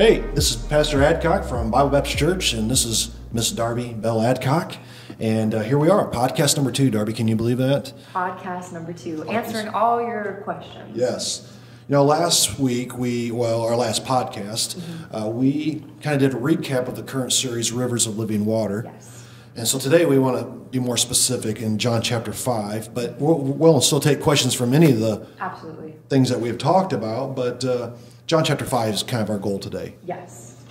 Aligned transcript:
Hey, 0.00 0.20
this 0.34 0.50
is 0.50 0.56
Pastor 0.56 1.02
Adcock 1.02 1.44
from 1.44 1.70
Bible 1.70 1.90
Baptist 1.90 2.16
Church, 2.16 2.54
and 2.54 2.70
this 2.70 2.86
is 2.86 3.14
Miss 3.34 3.50
Darby 3.50 3.92
Bell 3.92 4.22
Adcock. 4.22 4.74
And 5.18 5.54
uh, 5.54 5.60
here 5.60 5.76
we 5.76 5.90
are, 5.90 6.10
podcast 6.10 6.56
number 6.56 6.72
two. 6.72 6.88
Darby, 6.88 7.12
can 7.12 7.28
you 7.28 7.36
believe 7.36 7.58
that? 7.58 7.92
Podcast 8.14 8.72
number 8.72 8.94
two, 8.94 9.24
answering 9.24 9.68
all 9.68 10.00
your 10.00 10.40
questions. 10.42 10.96
Yes. 10.96 11.54
You 11.86 11.96
know, 11.96 12.04
last 12.06 12.58
week 12.58 12.96
we, 12.96 13.30
well, 13.30 13.60
our 13.60 13.76
last 13.76 14.06
podcast, 14.06 14.76
mm-hmm. 14.76 15.14
uh, 15.14 15.28
we 15.28 15.84
kind 16.00 16.14
of 16.14 16.20
did 16.20 16.32
a 16.32 16.42
recap 16.42 16.88
of 16.88 16.96
the 16.96 17.02
current 17.02 17.34
series, 17.34 17.70
Rivers 17.70 18.06
of 18.06 18.16
Living 18.18 18.46
Water. 18.46 18.84
Yes. 18.86 19.26
And 19.54 19.68
so 19.68 19.78
today 19.78 20.06
we 20.06 20.18
want 20.18 20.38
to 20.38 20.46
be 20.70 20.78
more 20.78 20.96
specific 20.96 21.60
in 21.60 21.76
John 21.76 22.00
chapter 22.00 22.32
5, 22.32 22.94
but 22.94 23.20
we'll, 23.20 23.36
we'll 23.36 23.82
still 23.82 24.00
take 24.00 24.22
questions 24.22 24.54
from 24.54 24.72
any 24.72 24.92
of 24.92 25.00
the 25.00 25.26
Absolutely. 25.38 25.96
things 26.08 26.30
that 26.30 26.40
we've 26.40 26.56
talked 26.56 26.94
about. 26.94 27.36
But 27.36 27.62
uh, 27.66 27.90
John 28.30 28.44
chapter 28.44 28.64
5 28.64 28.94
is 28.94 29.02
kind 29.02 29.24
of 29.24 29.28
our 29.28 29.38
goal 29.38 29.58
today. 29.58 29.96
Yes. 30.06 30.62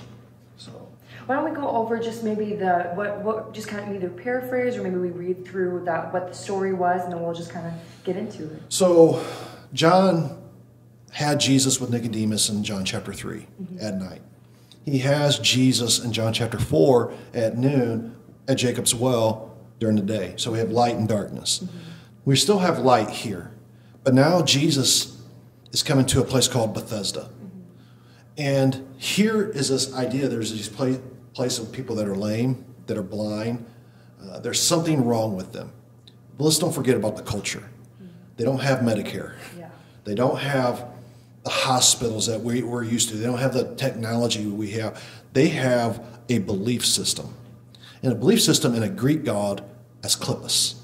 So, 0.56 0.72
Why 1.26 1.36
don't 1.36 1.44
we 1.44 1.52
go 1.52 1.68
over 1.68 2.00
just 2.00 2.24
maybe 2.24 2.56
the, 2.56 2.92
what, 2.94 3.20
what 3.20 3.54
just 3.54 3.68
kind 3.68 3.86
of 3.86 3.94
either 3.94 4.08
paraphrase 4.08 4.78
or 4.78 4.84
maybe 4.84 4.96
we 4.96 5.10
read 5.10 5.46
through 5.46 5.84
that, 5.84 6.14
what 6.14 6.30
the 6.30 6.34
story 6.34 6.72
was, 6.74 7.04
and 7.04 7.12
then 7.12 7.22
we'll 7.22 7.34
just 7.34 7.52
kind 7.52 7.68
of 7.68 7.74
get 8.06 8.16
into 8.16 8.46
it. 8.46 8.62
so 8.70 9.22
John 9.74 10.42
had 11.12 11.42
Jesus 11.42 11.82
with 11.82 11.90
Nicodemus 11.90 12.48
in 12.48 12.64
John 12.64 12.86
chapter 12.86 13.12
3 13.12 13.40
mm-hmm. 13.40 13.86
at 13.86 13.96
night. 13.96 14.22
He 14.86 15.00
has 15.00 15.38
Jesus 15.38 16.00
in 16.00 16.14
John 16.14 16.32
chapter 16.32 16.60
4 16.60 17.14
at 17.34 17.58
noon 17.58 18.16
at 18.48 18.58
Jacob's 18.58 18.96
well 18.96 19.54
during 19.80 19.98
the 19.98 20.02
day. 20.02 20.34
So 20.38 20.54
we 20.54 20.60
have 20.60 20.72
light 20.72 20.96
and 20.96 21.10
darkness. 21.10 21.60
Mm-hmm. 21.60 21.78
We 22.24 22.38
still 22.38 22.60
have 22.60 22.80
light 22.80 23.10
here, 23.10 23.52
but 24.06 24.14
now 24.14 24.44
Jesus 24.44 25.22
is 25.74 25.84
coming 25.84 26.06
to 26.06 26.22
a 26.22 26.24
place 26.24 26.48
called 26.48 26.74
Bethesda. 26.74 27.32
And 28.40 28.88
here 28.98 29.50
is 29.50 29.68
this 29.68 29.94
idea 29.94 30.30
there's 30.30 30.52
these 30.54 30.70
place, 30.70 31.00
place 31.34 31.60
of 31.60 31.74
people 31.74 31.98
that 31.98 32.08
are 32.08 32.16
lame, 32.16 32.64
that 32.88 32.98
are 32.98 33.04
blind. 33.04 33.66
Uh, 34.24 34.40
there's 34.40 34.62
something 34.62 35.06
wrong 35.06 35.36
with 35.36 35.52
them. 35.52 35.74
But 36.38 36.46
let's 36.46 36.58
don't 36.58 36.74
forget 36.74 36.96
about 36.96 37.18
the 37.18 37.24
culture. 37.24 37.70
They 38.38 38.46
don't 38.46 38.62
have 38.62 38.80
Medicare. 38.80 39.34
Yeah. 39.58 39.70
They 40.06 40.16
don't 40.16 40.40
have 40.40 40.86
the 41.44 41.50
hospitals 41.50 42.28
that 42.28 42.40
we, 42.40 42.64
we're 42.64 42.84
used 42.84 43.10
to. 43.10 43.16
They 43.16 43.26
don't 43.26 43.40
have 43.40 43.54
the 43.54 43.76
technology 43.76 44.46
we 44.46 44.72
have. 44.72 45.04
They 45.34 45.50
have 45.50 46.02
a 46.30 46.40
belief 46.40 46.86
system. 46.86 47.34
And 48.02 48.14
a 48.14 48.16
belief 48.16 48.42
system 48.42 48.74
in 48.74 48.84
a 48.84 48.90
Greek 48.90 49.26
god 49.26 49.66
Asclepius, 50.02 50.82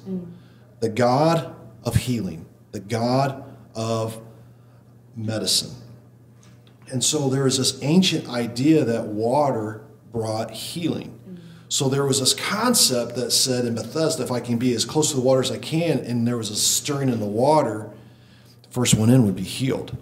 the 0.81 0.89
god 0.89 1.55
of 1.85 1.95
healing, 1.95 2.45
the 2.73 2.81
god 2.81 3.45
of 3.73 4.19
medicine. 5.15 5.84
And 6.91 7.03
so 7.03 7.29
there 7.29 7.47
is 7.47 7.57
this 7.57 7.81
ancient 7.81 8.29
idea 8.29 8.83
that 8.85 9.07
water 9.07 9.81
brought 10.11 10.51
healing. 10.51 11.11
So 11.67 11.89
there 11.89 12.05
was 12.05 12.19
this 12.19 12.33
concept 12.33 13.15
that 13.15 13.31
said 13.31 13.65
in 13.65 13.75
Bethesda, 13.75 14.23
if 14.23 14.31
I 14.31 14.39
can 14.39 14.57
be 14.57 14.73
as 14.73 14.85
close 14.85 15.09
to 15.09 15.15
the 15.15 15.21
water 15.21 15.41
as 15.41 15.51
I 15.51 15.57
can, 15.57 15.99
and 15.99 16.27
there 16.27 16.37
was 16.37 16.49
a 16.49 16.55
stirring 16.55 17.09
in 17.09 17.19
the 17.19 17.25
water, 17.25 17.89
the 18.61 18.69
first 18.69 18.93
one 18.93 19.09
in 19.09 19.25
would 19.25 19.35
be 19.35 19.43
healed. 19.43 19.97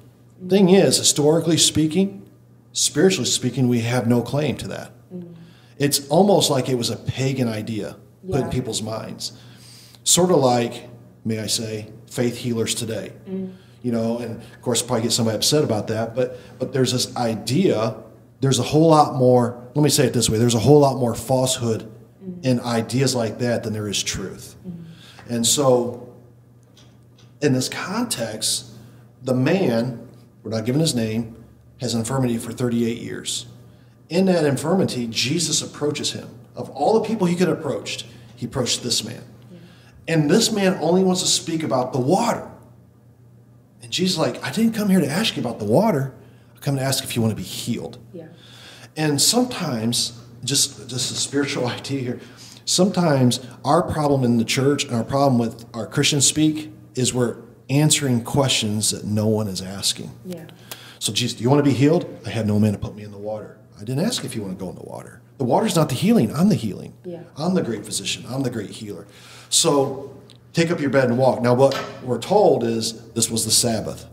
Thing 0.48 0.70
is, 0.70 0.98
historically 0.98 1.58
speaking, 1.58 2.30
spiritually 2.74 3.26
speaking, 3.26 3.70
we 3.70 3.80
have 3.80 4.08
no 4.08 4.22
claim 4.22 4.58
to 4.58 4.68
that. 4.68 4.92
It's 5.78 6.08
almost 6.10 6.52
like 6.52 6.70
it 6.70 6.76
was 6.76 6.90
a 6.90 6.98
pagan 6.98 7.48
idea 7.48 7.96
put 8.30 8.42
in 8.42 8.50
people's 8.50 8.82
minds. 8.82 9.32
Sort 10.04 10.32
of 10.32 10.38
like, 10.38 10.90
may 11.26 11.40
I 11.40 11.48
say, 11.48 11.88
faith 12.08 12.38
healers 12.38 12.76
today. 12.76 13.14
Mm. 13.28 13.54
You 13.84 13.92
know, 13.92 14.18
and 14.18 14.42
of 14.42 14.62
course, 14.62 14.82
probably 14.82 15.04
get 15.04 15.12
somebody 15.12 15.36
upset 15.36 15.64
about 15.64 15.88
that, 15.88 16.16
but 16.16 16.40
but 16.58 16.74
there's 16.74 16.92
this 16.92 17.16
idea. 17.16 17.96
There's 18.40 18.58
a 18.58 18.64
whole 18.64 18.90
lot 18.90 19.16
more. 19.16 19.62
Let 19.76 19.84
me 19.84 19.90
say 19.90 20.08
it 20.08 20.14
this 20.14 20.30
way: 20.30 20.38
there's 20.40 20.56
a 20.56 20.60
whole 20.60 20.80
lot 20.80 20.98
more 20.98 21.14
falsehood 21.14 21.82
mm-hmm. 22.24 22.40
in 22.44 22.60
ideas 22.62 23.14
like 23.14 23.40
that 23.40 23.64
than 23.64 23.74
there 23.74 23.88
is 23.88 24.02
truth. 24.02 24.56
Mm-hmm. 24.66 25.34
And 25.34 25.46
so, 25.46 26.14
in 27.42 27.54
this 27.54 27.70
context, 27.70 28.72
the 29.22 29.34
man, 29.34 30.08
we're 30.44 30.52
not 30.52 30.66
giving 30.66 30.82
his 30.82 30.96
name, 30.96 31.44
has 31.80 31.94
an 31.94 32.00
infirmity 32.00 32.38
for 32.38 32.52
38 32.52 32.98
years. 32.98 33.48
In 34.10 34.26
that 34.26 34.46
infirmity, 34.46 35.08
Jesus 35.08 35.62
approaches 35.62 36.12
him. 36.12 36.30
Of 36.56 36.70
all 36.70 37.00
the 37.00 37.08
people 37.08 37.28
he 37.28 37.36
could 37.36 37.48
have 37.48 37.60
approached, 37.60 38.06
he 38.36 38.46
approached 38.46 38.84
this 38.84 39.04
man. 39.04 39.24
And 40.08 40.30
this 40.30 40.52
man 40.52 40.78
only 40.82 41.04
wants 41.04 41.22
to 41.22 41.28
speak 41.28 41.64
about 41.64 41.94
the 41.94 42.00
water. 42.00 42.50
Jesus 43.94 44.14
is 44.14 44.18
like, 44.18 44.44
I 44.44 44.52
didn't 44.52 44.74
come 44.74 44.90
here 44.90 45.00
to 45.00 45.08
ask 45.08 45.38
you 45.38 45.44
about 45.44 45.60
the 45.60 45.66
water. 45.66 46.16
I 46.56 46.60
come 46.60 46.78
to 46.78 46.82
ask 46.82 47.04
if 47.04 47.16
you 47.16 47.22
want 47.22 47.32
to 47.32 47.36
be 47.36 47.44
healed. 47.44 48.00
Yeah. 48.12 48.26
And 48.98 49.22
sometimes, 49.22 50.20
just 50.44 50.90
just 50.90 51.12
a 51.12 51.16
spiritual 51.16 51.68
idea 51.78 52.02
here, 52.02 52.20
sometimes 52.66 53.46
our 53.64 53.84
problem 53.84 54.24
in 54.24 54.40
the 54.40 54.46
church 54.46 54.84
and 54.84 54.96
our 54.96 55.04
problem 55.04 55.38
with 55.38 55.66
our 55.76 55.86
Christian 55.86 56.22
speak 56.22 56.74
is 56.96 57.14
we're 57.14 57.38
answering 57.70 58.24
questions 58.24 58.90
that 58.90 59.06
no 59.06 59.28
one 59.28 59.48
is 59.48 59.62
asking. 59.62 60.10
Yeah. 60.26 60.48
So, 60.98 61.14
Jesus, 61.14 61.38
do 61.38 61.44
you 61.44 61.50
want 61.52 61.64
to 61.64 61.70
be 61.70 61.76
healed? 61.76 62.08
I 62.26 62.30
had 62.32 62.48
no 62.48 62.60
man 62.60 62.74
to 62.74 62.80
put 62.80 62.96
me 62.96 63.04
in 63.04 63.12
the 63.12 63.20
water. 63.20 63.60
I 63.80 63.84
didn't 63.84 64.06
ask 64.06 64.26
if 64.26 64.36
you 64.36 64.42
want 64.42 64.58
to 64.58 64.64
go 64.64 64.72
in 64.72 64.76
the 64.76 64.84
water. 64.84 65.22
The 65.38 65.44
water's 65.44 65.76
not 65.76 65.90
the 65.90 65.96
healing. 65.96 66.34
I'm 66.34 66.50
the 66.50 66.56
healing. 66.56 66.94
Yeah. 67.04 67.24
I'm 67.38 67.54
the 67.54 67.62
great 67.62 67.86
physician. 67.86 68.26
I'm 68.28 68.42
the 68.42 68.50
great 68.50 68.72
healer. 68.72 69.06
So, 69.50 70.16
take 70.54 70.72
up 70.72 70.80
your 70.80 70.90
bed 70.90 71.06
and 71.06 71.18
walk. 71.18 71.42
Now, 71.42 71.54
what 71.54 71.80
we're 72.04 72.20
told 72.20 72.64
is 72.64 73.10
this 73.12 73.30
was 73.30 73.46
the 73.46 73.52
Sabbath. 73.52 74.08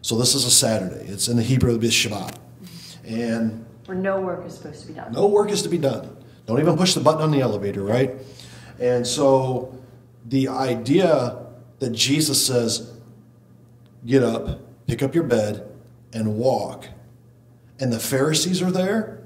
So, 0.00 0.16
this 0.16 0.34
is 0.34 0.44
a 0.44 0.50
Saturday. 0.50 1.06
It's 1.06 1.28
in 1.28 1.36
the 1.36 1.42
Hebrew, 1.42 1.70
it'd 1.70 1.80
be 1.80 1.88
Shabbat. 1.88 2.36
And 3.04 3.64
Where 3.86 3.96
no 3.96 4.20
work 4.20 4.46
is 4.46 4.54
supposed 4.54 4.82
to 4.82 4.88
be 4.88 4.94
done. 4.94 5.12
no 5.12 5.26
work 5.26 5.50
is 5.50 5.62
to 5.62 5.68
be 5.68 5.78
done. 5.78 6.16
Don't 6.46 6.60
even 6.60 6.76
push 6.76 6.94
the 6.94 7.00
button 7.00 7.22
on 7.22 7.30
the 7.30 7.40
elevator, 7.40 7.82
right? 7.82 8.12
And 8.78 9.06
so 9.06 9.78
the 10.26 10.48
idea 10.48 11.44
that 11.78 11.90
Jesus 11.90 12.44
says, 12.44 12.92
get 14.06 14.22
up, 14.22 14.60
pick 14.86 15.02
up 15.02 15.14
your 15.14 15.24
bed, 15.24 15.68
and 16.12 16.36
walk, 16.36 16.88
and 17.80 17.92
the 17.92 17.98
Pharisees 17.98 18.62
are 18.62 18.70
there, 18.70 19.20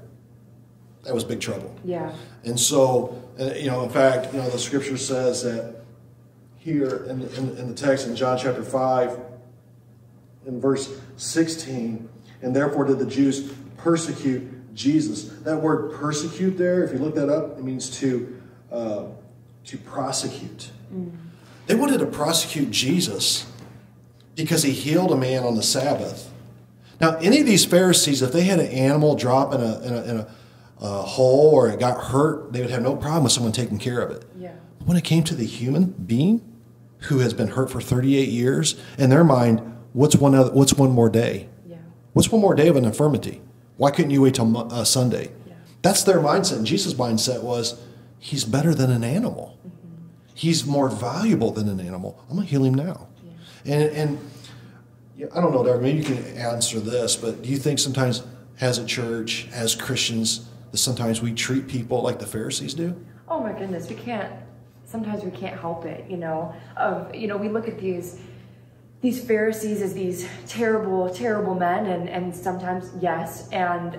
that 1.03 1.13
was 1.13 1.23
big 1.23 1.39
trouble. 1.39 1.73
Yeah. 1.83 2.13
And 2.43 2.59
so, 2.59 3.21
uh, 3.39 3.53
you 3.53 3.67
know, 3.67 3.83
in 3.83 3.89
fact, 3.89 4.33
you 4.33 4.39
know, 4.39 4.49
the 4.49 4.59
scripture 4.59 4.97
says 4.97 5.43
that 5.43 5.82
here 6.63 7.03
in, 7.09 7.21
in, 7.21 7.57
in 7.57 7.67
the 7.67 7.73
text 7.73 8.07
in 8.07 8.15
John 8.15 8.37
chapter 8.37 8.63
5, 8.63 9.19
in 10.45 10.61
verse 10.61 10.97
16, 11.17 12.07
and 12.41 12.55
therefore 12.55 12.85
did 12.85 12.99
the 12.99 13.05
Jews 13.05 13.51
persecute 13.75 14.73
Jesus. 14.73 15.25
That 15.41 15.57
word 15.57 15.93
persecute 15.93 16.57
there, 16.57 16.85
if 16.85 16.93
you 16.93 16.99
look 16.99 17.15
that 17.15 17.27
up, 17.27 17.57
it 17.57 17.63
means 17.65 17.89
to, 17.99 18.41
uh, 18.71 19.05
to 19.65 19.77
prosecute. 19.77 20.71
They 21.67 21.75
wanted 21.75 21.99
to 21.99 22.05
prosecute 22.05 22.71
Jesus 22.71 23.45
because 24.35 24.63
he 24.63 24.71
healed 24.71 25.11
a 25.11 25.17
man 25.17 25.43
on 25.43 25.55
the 25.55 25.63
Sabbath. 25.63 26.31
Now, 27.01 27.17
any 27.17 27.41
of 27.41 27.45
these 27.45 27.65
Pharisees, 27.65 28.21
if 28.21 28.31
they 28.31 28.43
had 28.43 28.59
an 28.59 28.67
animal 28.67 29.15
drop 29.15 29.53
in 29.53 29.59
a, 29.59 29.81
in 29.81 29.93
a, 29.93 30.03
in 30.03 30.17
a, 30.17 30.27
a 30.79 31.01
hole 31.01 31.51
or 31.53 31.69
it 31.69 31.79
got 31.79 32.05
hurt, 32.05 32.53
they 32.53 32.61
would 32.61 32.69
have 32.69 32.81
no 32.81 32.95
problem 32.95 33.23
with 33.23 33.33
someone 33.33 33.51
taking 33.51 33.79
care 33.79 33.99
of 33.99 34.11
it. 34.11 34.23
Yeah. 34.37 34.53
But 34.79 34.87
when 34.87 34.97
it 34.97 35.03
came 35.03 35.25
to 35.25 35.35
the 35.35 35.45
human 35.45 35.87
being 35.91 36.52
who 37.03 37.19
has 37.19 37.33
been 37.33 37.49
hurt 37.49 37.69
for 37.69 37.81
38 37.81 38.29
years, 38.29 38.75
in 38.97 39.09
their 39.09 39.23
mind, 39.23 39.61
what's 39.93 40.15
one, 40.15 40.35
other, 40.35 40.51
what's 40.51 40.73
one 40.73 40.91
more 40.91 41.09
day? 41.09 41.49
Yeah. 41.65 41.77
What's 42.13 42.31
one 42.31 42.41
more 42.41 42.55
day 42.55 42.67
of 42.67 42.75
an 42.75 42.85
infirmity? 42.85 43.41
Why 43.77 43.91
couldn't 43.91 44.11
you 44.11 44.21
wait 44.21 44.35
till 44.35 44.57
uh, 44.71 44.83
Sunday? 44.83 45.31
Yeah. 45.45 45.55
That's 45.81 46.03
their 46.03 46.19
mindset. 46.19 46.57
And 46.57 46.65
Jesus' 46.65 46.93
mindset 46.93 47.43
was, 47.43 47.81
he's 48.19 48.45
better 48.45 48.73
than 48.73 48.91
an 48.91 49.03
animal. 49.03 49.59
He's 50.33 50.65
more 50.65 50.89
valuable 50.89 51.51
than 51.51 51.69
an 51.69 51.79
animal. 51.79 52.23
I'm 52.29 52.35
going 52.35 52.47
to 52.47 52.51
heal 52.51 52.63
him 52.63 52.73
now. 52.73 53.07
And, 53.65 53.83
and 53.91 54.31
yeah, 55.15 55.27
I 55.35 55.41
don't 55.41 55.53
know, 55.53 55.63
Darby, 55.63 55.83
maybe 55.83 55.99
you 55.99 56.03
can 56.03 56.25
answer 56.37 56.79
this, 56.79 57.15
but 57.15 57.41
do 57.43 57.49
you 57.49 57.57
think 57.57 57.79
sometimes 57.79 58.23
as 58.59 58.77
a 58.77 58.85
church, 58.85 59.47
as 59.53 59.75
Christians, 59.75 60.47
that 60.71 60.77
sometimes 60.77 61.21
we 61.21 61.33
treat 61.33 61.67
people 61.67 62.01
like 62.01 62.19
the 62.19 62.25
Pharisees 62.25 62.73
do? 62.73 62.95
Oh 63.27 63.39
my 63.39 63.53
goodness, 63.53 63.87
we 63.87 63.95
can't. 63.95 64.33
Sometimes 64.93 65.23
we 65.23 65.31
can't 65.31 65.59
help 65.59 65.85
it, 65.85 66.07
you 66.07 66.17
know. 66.17 66.53
Of 66.77 67.15
you 67.15 67.25
know, 67.25 67.35
we 67.35 67.49
look 67.49 67.67
at 67.67 67.79
these 67.79 68.19
these 69.01 69.25
Pharisees 69.25 69.81
as 69.81 69.95
these 69.95 70.29
terrible, 70.45 71.09
terrible 71.09 71.55
men, 71.55 71.87
and 71.87 72.07
and 72.07 72.35
sometimes 72.35 72.91
yes, 73.01 73.49
and 73.49 73.97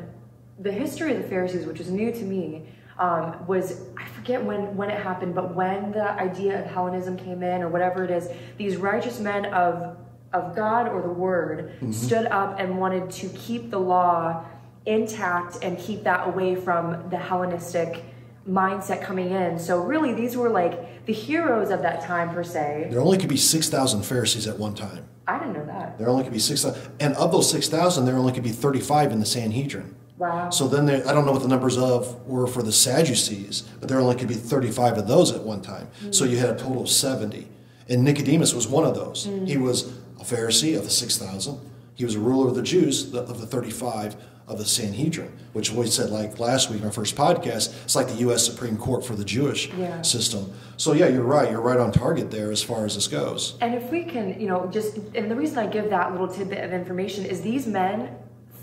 the 0.60 0.70
history 0.70 1.10
of 1.16 1.20
the 1.20 1.28
Pharisees, 1.28 1.66
which 1.66 1.80
is 1.80 1.90
new 1.90 2.12
to 2.12 2.22
me, 2.22 2.68
um, 2.96 3.44
was 3.48 3.88
I 3.96 4.06
forget 4.10 4.44
when 4.44 4.76
when 4.76 4.88
it 4.88 5.02
happened, 5.02 5.34
but 5.34 5.52
when 5.52 5.90
the 5.90 6.12
idea 6.12 6.60
of 6.60 6.70
Hellenism 6.70 7.16
came 7.16 7.42
in, 7.42 7.60
or 7.60 7.68
whatever 7.68 8.04
it 8.04 8.12
is, 8.12 8.28
these 8.56 8.76
righteous 8.76 9.18
men 9.18 9.46
of 9.46 9.96
of 10.32 10.54
God 10.54 10.86
or 10.86 11.02
the 11.02 11.08
Word 11.08 11.72
stood 11.90 12.26
up 12.26 12.60
and 12.60 12.78
wanted 12.78 13.10
to 13.10 13.28
keep 13.30 13.72
the 13.72 13.80
law 13.80 14.44
intact 14.86 15.58
and 15.60 15.76
keep 15.76 16.04
that 16.04 16.28
away 16.28 16.54
from 16.54 17.10
the 17.10 17.18
Hellenistic 17.18 18.04
mindset 18.48 19.02
coming 19.02 19.30
in. 19.30 19.58
So 19.58 19.80
really, 19.82 20.12
these 20.12 20.36
were 20.36 20.50
like 20.50 21.06
the 21.06 21.12
heroes 21.12 21.70
of 21.70 21.82
that 21.82 22.02
time 22.02 22.30
per 22.30 22.44
se. 22.44 22.88
There 22.90 23.00
only 23.00 23.18
could 23.18 23.28
be 23.28 23.36
6,000 23.36 24.02
Pharisees 24.02 24.46
at 24.46 24.58
one 24.58 24.74
time. 24.74 25.06
I 25.26 25.38
didn't 25.38 25.54
know 25.54 25.66
that. 25.66 25.98
There 25.98 26.08
only 26.08 26.24
could 26.24 26.32
be 26.32 26.38
6,000. 26.38 26.80
And 27.00 27.14
of 27.14 27.32
those 27.32 27.50
6,000, 27.50 28.04
there 28.04 28.16
only 28.16 28.32
could 28.32 28.42
be 28.42 28.50
35 28.50 29.12
in 29.12 29.20
the 29.20 29.26
Sanhedrin. 29.26 29.94
Wow. 30.18 30.50
So 30.50 30.68
then 30.68 30.88
I 30.88 31.12
don't 31.12 31.26
know 31.26 31.32
what 31.32 31.42
the 31.42 31.48
numbers 31.48 31.76
of 31.76 32.24
were 32.26 32.46
for 32.46 32.62
the 32.62 32.72
Sadducees, 32.72 33.62
but 33.80 33.88
there 33.88 33.98
only 33.98 34.14
could 34.14 34.28
be 34.28 34.34
35 34.34 34.98
of 34.98 35.08
those 35.08 35.32
at 35.32 35.42
one 35.42 35.60
time. 35.60 35.88
So 36.12 36.24
you 36.24 36.36
had 36.36 36.50
a 36.50 36.56
total 36.56 36.82
of 36.82 36.88
70. 36.88 37.48
And 37.88 38.04
Nicodemus 38.04 38.54
was 38.54 38.68
one 38.68 38.84
of 38.84 38.94
those. 38.94 39.26
Mm. 39.26 39.48
He 39.48 39.56
was 39.56 39.92
a 40.20 40.24
Pharisee 40.24 40.76
of 40.76 40.84
the 40.84 40.90
6,000. 40.90 41.58
He 41.94 42.04
was 42.04 42.14
a 42.14 42.20
ruler 42.20 42.48
of 42.48 42.54
the 42.54 42.62
Jews 42.62 43.12
of 43.14 43.40
the 43.40 43.46
35 43.46 44.16
of 44.46 44.58
the 44.58 44.64
Sanhedrin, 44.64 45.32
which 45.54 45.70
we 45.70 45.86
said 45.86 46.10
like 46.10 46.38
last 46.38 46.70
week 46.70 46.80
in 46.80 46.84
our 46.86 46.92
first 46.92 47.16
podcast, 47.16 47.74
it's 47.84 47.96
like 47.96 48.08
the 48.08 48.16
U.S. 48.16 48.44
Supreme 48.44 48.76
Court 48.76 49.04
for 49.04 49.14
the 49.16 49.24
Jewish 49.24 49.72
Yeah. 49.72 50.02
system. 50.02 50.52
So 50.76 50.92
yeah, 50.92 51.06
you're 51.08 51.22
right. 51.22 51.50
You're 51.50 51.62
right 51.62 51.78
on 51.78 51.92
target 51.92 52.30
there 52.30 52.50
as 52.50 52.62
far 52.62 52.84
as 52.84 52.94
this 52.94 53.08
goes. 53.08 53.56
And 53.60 53.74
if 53.74 53.90
we 53.90 54.04
can, 54.04 54.38
you 54.38 54.46
know, 54.46 54.66
just, 54.70 54.98
and 55.14 55.30
the 55.30 55.36
reason 55.36 55.58
I 55.58 55.66
give 55.66 55.88
that 55.90 56.12
little 56.12 56.28
tidbit 56.28 56.62
of 56.62 56.72
information 56.72 57.24
is 57.24 57.40
these 57.40 57.66
men 57.66 58.16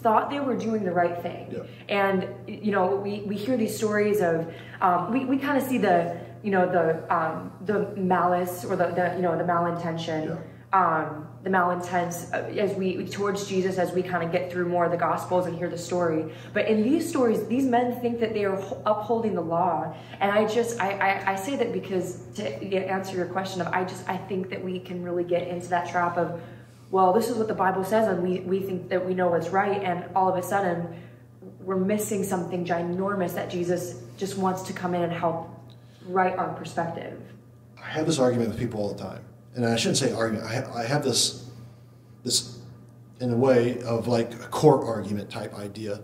thought 0.03 0.29
they 0.29 0.39
were 0.39 0.55
doing 0.55 0.83
the 0.83 0.91
right 0.91 1.19
thing. 1.21 1.47
Yeah. 1.51 1.63
And, 1.89 2.27
you 2.47 2.71
know, 2.71 2.95
we, 2.95 3.21
we 3.21 3.35
hear 3.35 3.57
these 3.57 3.75
stories 3.75 4.21
of, 4.21 4.51
um, 4.81 5.11
we, 5.11 5.25
we 5.25 5.37
kind 5.37 5.57
of 5.57 5.63
see 5.63 5.77
the, 5.79 6.19
you 6.43 6.51
know, 6.51 6.65
the, 6.71 7.11
um, 7.15 7.51
the 7.65 7.95
malice 7.95 8.65
or 8.65 8.75
the, 8.75 8.87
the, 8.87 9.13
you 9.15 9.21
know, 9.21 9.37
the 9.37 9.43
malintention. 9.43 10.39
Um, 10.73 11.27
the 11.43 11.49
malintents 11.49 12.31
uh, 12.33 12.59
as 12.59 12.73
we 12.75 13.05
towards 13.07 13.47
Jesus 13.47 13.77
as 13.77 13.91
we 13.91 14.03
kind 14.03 14.23
of 14.23 14.31
get 14.31 14.51
through 14.51 14.69
more 14.69 14.85
of 14.85 14.91
the 14.91 14.97
gospels 14.97 15.47
and 15.47 15.57
hear 15.57 15.69
the 15.69 15.77
story. 15.77 16.31
But 16.53 16.67
in 16.67 16.83
these 16.83 17.09
stories, 17.09 17.45
these 17.47 17.65
men 17.65 17.99
think 17.99 18.19
that 18.19 18.33
they 18.33 18.45
are 18.45 18.57
upholding 18.85 19.33
the 19.33 19.41
law, 19.41 19.93
and 20.19 20.31
I 20.31 20.45
just 20.45 20.79
I, 20.79 20.91
I, 20.91 21.31
I 21.33 21.35
say 21.35 21.55
that 21.55 21.73
because 21.73 22.21
to 22.35 22.45
answer 22.75 23.17
your 23.17 23.25
question 23.25 23.59
of 23.59 23.67
I 23.67 23.83
just 23.83 24.07
I 24.07 24.17
think 24.17 24.49
that 24.49 24.63
we 24.63 24.79
can 24.79 25.03
really 25.03 25.23
get 25.23 25.47
into 25.47 25.67
that 25.69 25.89
trap 25.89 26.17
of 26.17 26.39
well 26.91 27.11
this 27.11 27.29
is 27.29 27.37
what 27.37 27.47
the 27.47 27.55
Bible 27.55 27.83
says 27.83 28.07
and 28.07 28.21
we 28.21 28.41
we 28.41 28.59
think 28.61 28.89
that 28.89 29.03
we 29.05 29.13
know 29.13 29.29
what's 29.29 29.49
right 29.49 29.81
and 29.83 30.05
all 30.15 30.29
of 30.29 30.37
a 30.37 30.43
sudden 30.47 30.95
we're 31.63 31.75
missing 31.75 32.23
something 32.23 32.65
ginormous 32.65 33.33
that 33.33 33.49
Jesus 33.49 34.01
just 34.17 34.37
wants 34.37 34.63
to 34.63 34.73
come 34.73 34.93
in 34.93 35.01
and 35.01 35.11
help 35.11 35.49
right 36.05 36.35
our 36.35 36.53
perspective. 36.53 37.19
I 37.81 37.89
have 37.89 38.05
this 38.05 38.19
argument 38.19 38.49
with 38.49 38.59
people 38.59 38.79
all 38.81 38.93
the 38.93 39.01
time, 39.01 39.23
and 39.55 39.65
I 39.65 39.75
shouldn't 39.75 39.97
say 39.97 40.11
argument. 40.11 40.45
I, 40.47 40.81
I 40.81 40.85
have 40.85 41.03
this, 41.03 41.49
this, 42.23 42.59
in 43.19 43.31
a 43.31 43.35
way 43.35 43.81
of 43.81 44.07
like 44.07 44.33
a 44.33 44.47
court 44.47 44.85
argument 44.85 45.29
type 45.29 45.53
idea. 45.53 46.01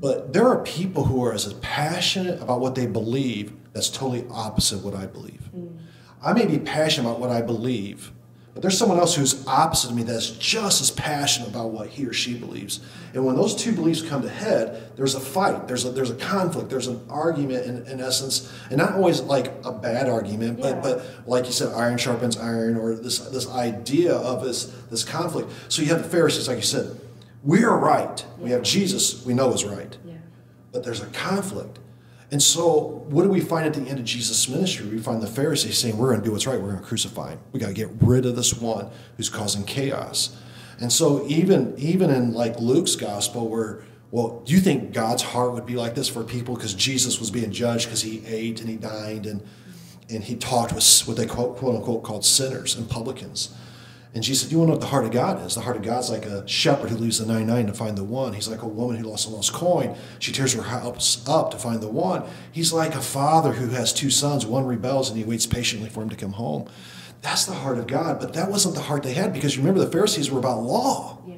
But 0.00 0.32
there 0.32 0.48
are 0.48 0.62
people 0.62 1.04
who 1.04 1.24
are 1.24 1.32
as 1.32 1.52
passionate 1.54 2.42
about 2.42 2.60
what 2.60 2.74
they 2.74 2.86
believe 2.86 3.52
that's 3.72 3.88
totally 3.88 4.26
opposite 4.30 4.76
of 4.76 4.84
what 4.84 4.94
I 4.94 5.06
believe. 5.06 5.48
Mm. 5.56 5.78
I 6.22 6.32
may 6.32 6.46
be 6.46 6.58
passionate 6.58 7.08
about 7.08 7.20
what 7.20 7.30
I 7.30 7.42
believe, 7.42 8.12
but 8.52 8.60
there's 8.60 8.76
someone 8.76 8.98
else 8.98 9.14
who's 9.14 9.46
opposite 9.46 9.90
of 9.90 9.96
me 9.96 10.02
that's 10.02 10.28
just 10.28 10.82
as 10.82 10.90
passionate 10.90 11.48
about 11.48 11.70
what 11.70 11.88
he 11.88 12.04
or 12.04 12.12
she 12.12 12.34
believes. 12.38 12.80
And 13.14 13.24
when 13.24 13.34
those 13.34 13.54
two 13.56 13.72
beliefs 13.72 14.02
come 14.02 14.20
to 14.22 14.28
head, 14.28 14.94
there's 14.96 15.14
a 15.14 15.20
fight, 15.20 15.66
there's 15.68 15.86
a, 15.86 15.90
there's 15.90 16.10
a 16.10 16.16
conflict, 16.16 16.68
there's 16.68 16.86
an 16.86 17.00
argument 17.08 17.64
in, 17.64 17.86
in 17.86 18.00
essence, 18.00 18.52
and 18.68 18.76
not 18.76 18.92
always 18.92 19.20
like 19.22 19.52
a 19.64 19.72
bad 19.72 20.06
argument, 20.08 20.60
but, 20.60 20.76
Yeah. 20.76 20.80
but 20.82 21.04
like 21.26 21.46
you 21.46 21.52
said, 21.52 21.72
iron 21.72 21.96
sharpens 21.96 22.36
iron, 22.36 22.76
or 22.76 22.94
this, 22.94 23.20
this 23.20 23.48
idea 23.48 24.14
of 24.14 24.44
this, 24.44 24.64
this 24.90 25.02
conflict. 25.02 25.50
So 25.68 25.80
you 25.80 25.88
have 25.88 26.02
the 26.02 26.08
Pharisees, 26.10 26.46
like 26.46 26.58
you 26.58 26.62
said, 26.62 27.00
we 27.42 27.64
are 27.64 27.76
right. 27.78 28.24
We 28.38 28.50
have 28.50 28.62
Jesus, 28.62 29.24
we 29.24 29.32
know 29.34 29.50
is 29.54 29.64
right 29.64 29.96
Yeah. 30.04 30.14
but 30.72 30.84
there's 30.84 31.00
a 31.02 31.06
conflict. 31.06 31.78
And 32.32 32.42
so, 32.42 33.04
what 33.10 33.24
do 33.24 33.28
we 33.28 33.40
find 33.40 33.66
at 33.66 33.74
the 33.74 33.82
end 33.82 33.98
of 33.98 34.06
Jesus' 34.06 34.48
ministry? 34.48 34.86
We 34.88 34.98
find 34.98 35.22
the 35.22 35.26
Pharisees 35.26 35.76
saying, 35.76 35.98
We're 35.98 36.08
going 36.08 36.20
to 36.20 36.24
do 36.24 36.32
what's 36.32 36.46
right. 36.46 36.58
We're 36.58 36.70
going 36.70 36.80
to 36.80 36.86
crucify 36.86 37.32
him. 37.32 37.40
We 37.52 37.60
got 37.60 37.66
to 37.66 37.74
get 37.74 37.90
rid 38.00 38.24
of 38.24 38.36
this 38.36 38.54
one 38.54 38.90
who's 39.18 39.28
causing 39.28 39.64
chaos. 39.64 40.34
And 40.80 40.90
so, 40.90 41.26
even, 41.26 41.74
even 41.76 42.08
in 42.08 42.32
like 42.32 42.58
Luke's 42.58 42.96
gospel, 42.96 43.48
where, 43.48 43.84
well, 44.10 44.40
do 44.46 44.54
you 44.54 44.60
think 44.60 44.94
God's 44.94 45.22
heart 45.22 45.52
would 45.52 45.66
be 45.66 45.76
like 45.76 45.94
this 45.94 46.08
for 46.08 46.24
people 46.24 46.54
because 46.54 46.72
Jesus 46.72 47.20
was 47.20 47.30
being 47.30 47.52
judged 47.52 47.84
because 47.84 48.00
he 48.00 48.24
ate 48.26 48.60
and 48.60 48.70
he 48.70 48.76
dined 48.76 49.26
and, 49.26 49.42
and 50.08 50.24
he 50.24 50.34
talked 50.34 50.74
with 50.74 50.88
what 51.00 51.18
they 51.18 51.26
quote, 51.26 51.58
quote 51.58 51.76
unquote 51.76 52.02
called 52.02 52.24
sinners 52.24 52.74
and 52.76 52.88
publicans? 52.88 53.54
And 54.14 54.24
she 54.24 54.34
said, 54.34 54.52
You 54.52 54.58
want 54.58 54.68
to 54.68 54.72
know 54.72 54.78
what 54.78 54.80
the 54.82 54.88
heart 54.88 55.04
of 55.06 55.10
God 55.10 55.44
is? 55.46 55.54
The 55.54 55.62
heart 55.62 55.76
of 55.76 55.82
God's 55.82 56.10
like 56.10 56.26
a 56.26 56.46
shepherd 56.46 56.90
who 56.90 56.96
leaves 56.96 57.18
the 57.18 57.26
99 57.26 57.66
to 57.66 57.72
find 57.72 57.96
the 57.96 58.04
one. 58.04 58.34
He's 58.34 58.48
like 58.48 58.62
a 58.62 58.68
woman 58.68 58.96
who 58.96 59.08
lost 59.08 59.26
a 59.26 59.30
lost 59.30 59.52
coin. 59.52 59.96
She 60.18 60.32
tears 60.32 60.52
her 60.52 60.62
house 60.62 61.26
up 61.26 61.50
to 61.52 61.58
find 61.58 61.80
the 61.80 61.88
one. 61.88 62.24
He's 62.50 62.72
like 62.72 62.94
a 62.94 63.00
father 63.00 63.52
who 63.52 63.68
has 63.68 63.92
two 63.92 64.10
sons. 64.10 64.44
One 64.44 64.66
rebels 64.66 65.08
and 65.08 65.18
he 65.18 65.24
waits 65.24 65.46
patiently 65.46 65.88
for 65.88 66.02
him 66.02 66.10
to 66.10 66.16
come 66.16 66.32
home. 66.32 66.68
That's 67.22 67.46
the 67.46 67.54
heart 67.54 67.78
of 67.78 67.86
God. 67.86 68.20
But 68.20 68.34
that 68.34 68.50
wasn't 68.50 68.74
the 68.74 68.82
heart 68.82 69.02
they 69.02 69.14
had 69.14 69.32
because 69.32 69.56
remember, 69.56 69.80
the 69.80 69.90
Pharisees 69.90 70.30
were 70.30 70.40
about 70.40 70.62
law. 70.62 71.18
Yeah. 71.26 71.36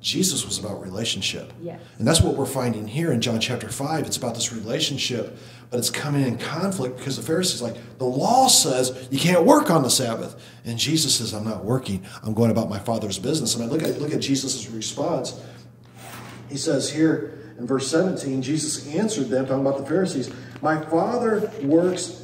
Jesus 0.00 0.44
was 0.44 0.58
about 0.58 0.82
relationship. 0.82 1.52
Yes. 1.62 1.80
And 1.98 2.08
that's 2.08 2.20
what 2.20 2.34
we're 2.34 2.46
finding 2.46 2.88
here 2.88 3.12
in 3.12 3.20
John 3.20 3.38
chapter 3.38 3.68
5. 3.68 4.06
It's 4.06 4.16
about 4.16 4.34
this 4.34 4.52
relationship, 4.52 5.38
but 5.72 5.78
it's 5.78 5.88
coming 5.88 6.22
in 6.26 6.36
conflict 6.36 6.98
because 6.98 7.16
the 7.16 7.22
Pharisees 7.22 7.62
like, 7.62 7.76
the 7.96 8.04
law 8.04 8.46
says 8.46 9.08
you 9.10 9.18
can't 9.18 9.44
work 9.44 9.70
on 9.70 9.82
the 9.82 9.88
Sabbath. 9.88 10.36
And 10.66 10.78
Jesus 10.78 11.14
says, 11.14 11.32
I'm 11.32 11.44
not 11.44 11.64
working. 11.64 12.04
I'm 12.22 12.34
going 12.34 12.50
about 12.50 12.68
my 12.68 12.78
Father's 12.78 13.18
business. 13.18 13.54
And 13.54 13.64
I 13.64 13.68
look 13.68 13.82
at 13.82 13.98
look 13.98 14.12
at 14.12 14.20
Jesus' 14.20 14.68
response. 14.68 15.40
He 16.50 16.58
says 16.58 16.92
here 16.92 17.54
in 17.58 17.66
verse 17.66 17.90
17, 17.90 18.42
Jesus 18.42 18.86
answered 18.94 19.30
them, 19.30 19.46
talking 19.46 19.66
about 19.66 19.78
the 19.78 19.86
Pharisees, 19.86 20.30
My 20.60 20.78
Father 20.78 21.50
works 21.62 22.22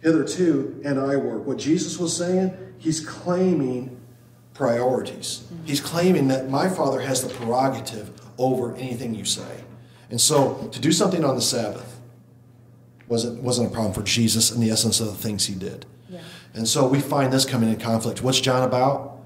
hitherto, 0.00 0.80
and 0.84 1.00
I 1.00 1.16
work. 1.16 1.44
What 1.44 1.58
Jesus 1.58 1.98
was 1.98 2.16
saying, 2.16 2.56
he's 2.78 3.04
claiming 3.04 4.00
priorities. 4.52 5.44
He's 5.64 5.80
claiming 5.80 6.28
that 6.28 6.48
my 6.48 6.68
Father 6.68 7.00
has 7.00 7.20
the 7.20 7.34
prerogative 7.34 8.12
over 8.38 8.76
anything 8.76 9.16
you 9.16 9.24
say. 9.24 9.64
And 10.08 10.20
so 10.20 10.68
to 10.70 10.78
do 10.78 10.92
something 10.92 11.24
on 11.24 11.34
the 11.34 11.42
Sabbath 11.42 11.94
wasn't, 13.08 13.42
wasn't 13.42 13.70
a 13.70 13.74
problem 13.74 13.92
for 13.92 14.02
Jesus 14.02 14.50
in 14.50 14.60
the 14.60 14.70
essence 14.70 15.00
of 15.00 15.06
the 15.06 15.14
things 15.14 15.46
he 15.46 15.54
did. 15.54 15.86
Yeah. 16.08 16.20
And 16.54 16.68
so 16.68 16.86
we 16.86 17.00
find 17.00 17.32
this 17.32 17.44
coming 17.44 17.68
in 17.68 17.78
conflict. 17.78 18.22
What's 18.22 18.40
John 18.40 18.62
about? 18.62 19.18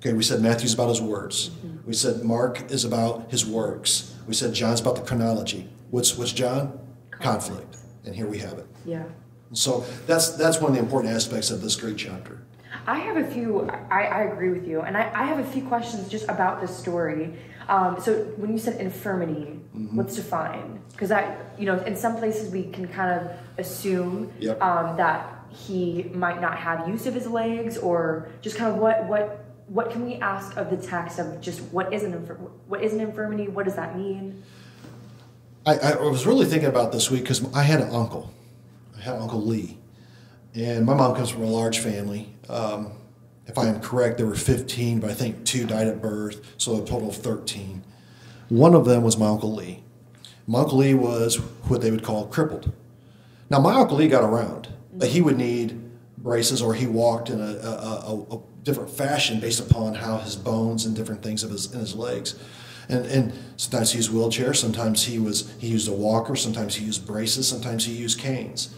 Okay, 0.00 0.12
we 0.12 0.22
said 0.22 0.40
Matthew's 0.40 0.74
about 0.74 0.88
his 0.88 1.00
words. 1.00 1.50
Mm-hmm. 1.50 1.86
We 1.86 1.94
said 1.94 2.22
Mark 2.22 2.70
is 2.70 2.84
about 2.84 3.30
his 3.30 3.46
works. 3.46 4.14
We 4.26 4.34
said 4.34 4.52
John's 4.52 4.80
about 4.80 4.96
the 4.96 5.02
chronology. 5.02 5.68
What's 5.90 6.16
what's 6.16 6.32
John? 6.32 6.78
Conflict. 7.10 7.76
And 8.04 8.14
here 8.14 8.26
we 8.26 8.38
have 8.38 8.58
it. 8.58 8.66
Yeah. 8.84 9.04
And 9.48 9.58
so 9.58 9.84
that's 10.06 10.30
that's 10.30 10.60
one 10.60 10.70
of 10.70 10.76
the 10.76 10.82
important 10.82 11.14
aspects 11.14 11.50
of 11.50 11.62
this 11.62 11.76
great 11.76 11.96
chapter. 11.96 12.42
I 12.86 12.98
have 12.98 13.16
a 13.16 13.26
few, 13.26 13.68
I, 13.90 14.04
I 14.04 14.22
agree 14.24 14.50
with 14.50 14.66
you, 14.66 14.80
and 14.82 14.96
I, 14.96 15.10
I 15.14 15.24
have 15.24 15.38
a 15.38 15.44
few 15.44 15.62
questions 15.62 16.08
just 16.08 16.28
about 16.28 16.60
this 16.60 16.76
story. 16.76 17.34
Um, 17.68 18.00
so 18.00 18.24
when 18.36 18.52
you 18.52 18.58
said 18.58 18.80
infirmity, 18.80 19.52
Mm-hmm. 19.76 19.94
what's 19.98 20.16
defined? 20.16 20.80
Because 20.92 21.12
I, 21.12 21.36
you 21.58 21.66
know, 21.66 21.76
in 21.84 21.94
some 21.96 22.16
places 22.16 22.50
we 22.50 22.62
can 22.64 22.88
kind 22.88 23.10
of 23.20 23.30
assume 23.58 24.32
Yep. 24.38 24.62
um, 24.62 24.96
that 24.96 25.34
he 25.50 26.04
might 26.14 26.40
not 26.40 26.56
have 26.56 26.88
use 26.88 27.06
of 27.06 27.12
his 27.12 27.26
legs, 27.26 27.76
or 27.76 28.30
just 28.40 28.56
kind 28.56 28.72
of 28.72 28.78
what 28.78 29.04
what 29.04 29.44
what 29.68 29.90
can 29.90 30.06
we 30.06 30.14
ask 30.14 30.56
of 30.56 30.70
the 30.70 30.78
text 30.78 31.18
of 31.18 31.42
just 31.42 31.60
what 31.74 31.92
is 31.92 32.04
an 32.04 32.14
infir- 32.14 32.38
what 32.68 32.82
is 32.82 32.94
an 32.94 33.00
infirmity? 33.00 33.48
What 33.48 33.66
does 33.66 33.74
that 33.76 33.98
mean? 33.98 34.42
I, 35.66 35.74
I 35.76 35.96
was 36.08 36.24
really 36.26 36.46
thinking 36.46 36.68
about 36.70 36.90
this 36.92 37.10
week 37.10 37.22
because 37.22 37.44
I 37.54 37.62
had 37.62 37.82
an 37.82 37.90
uncle. 37.90 38.32
I 38.96 39.02
had 39.02 39.16
Uncle 39.16 39.44
Lee. 39.44 39.76
And 40.56 40.86
my 40.86 40.94
mom 40.94 41.14
comes 41.14 41.28
from 41.28 41.42
a 41.42 41.46
large 41.46 41.80
family. 41.80 42.34
Um, 42.48 42.92
if 43.46 43.58
I 43.58 43.66
am 43.66 43.80
correct, 43.80 44.16
there 44.16 44.26
were 44.26 44.34
15, 44.34 45.00
but 45.00 45.10
I 45.10 45.14
think 45.14 45.44
two 45.44 45.66
died 45.66 45.86
at 45.86 46.00
birth, 46.00 46.40
so 46.56 46.82
a 46.82 46.86
total 46.86 47.10
of 47.10 47.16
13. 47.16 47.84
One 48.48 48.74
of 48.74 48.86
them 48.86 49.02
was 49.02 49.18
my 49.18 49.26
Uncle 49.26 49.54
Lee. 49.54 49.82
My 50.46 50.60
Uncle 50.60 50.78
Lee 50.78 50.94
was 50.94 51.36
what 51.68 51.82
they 51.82 51.90
would 51.90 52.02
call 52.02 52.26
crippled. 52.26 52.72
Now, 53.50 53.60
my 53.60 53.74
Uncle 53.74 53.98
Lee 53.98 54.08
got 54.08 54.24
around, 54.24 54.68
but 54.92 55.08
he 55.08 55.20
would 55.20 55.36
need 55.36 55.78
braces 56.16 56.62
or 56.62 56.74
he 56.74 56.86
walked 56.86 57.28
in 57.28 57.40
a, 57.40 57.44
a, 57.44 58.26
a, 58.30 58.36
a 58.36 58.40
different 58.62 58.90
fashion 58.90 59.38
based 59.38 59.60
upon 59.60 59.94
how 59.94 60.18
his 60.18 60.36
bones 60.36 60.86
and 60.86 60.96
different 60.96 61.22
things 61.22 61.44
of 61.44 61.50
his, 61.50 61.72
in 61.72 61.80
his 61.80 61.94
legs. 61.94 62.34
And, 62.88 63.04
and 63.06 63.32
sometimes 63.56 63.92
he 63.92 63.98
used 63.98 64.12
wheelchair, 64.12 64.54
sometimes 64.54 65.04
he 65.04 65.18
was 65.18 65.52
he 65.58 65.68
used 65.68 65.88
a 65.88 65.92
walker, 65.92 66.36
sometimes 66.36 66.76
he 66.76 66.84
used 66.84 67.06
braces, 67.06 67.46
sometimes 67.48 67.84
he 67.84 67.92
used 67.92 68.18
canes. 68.18 68.74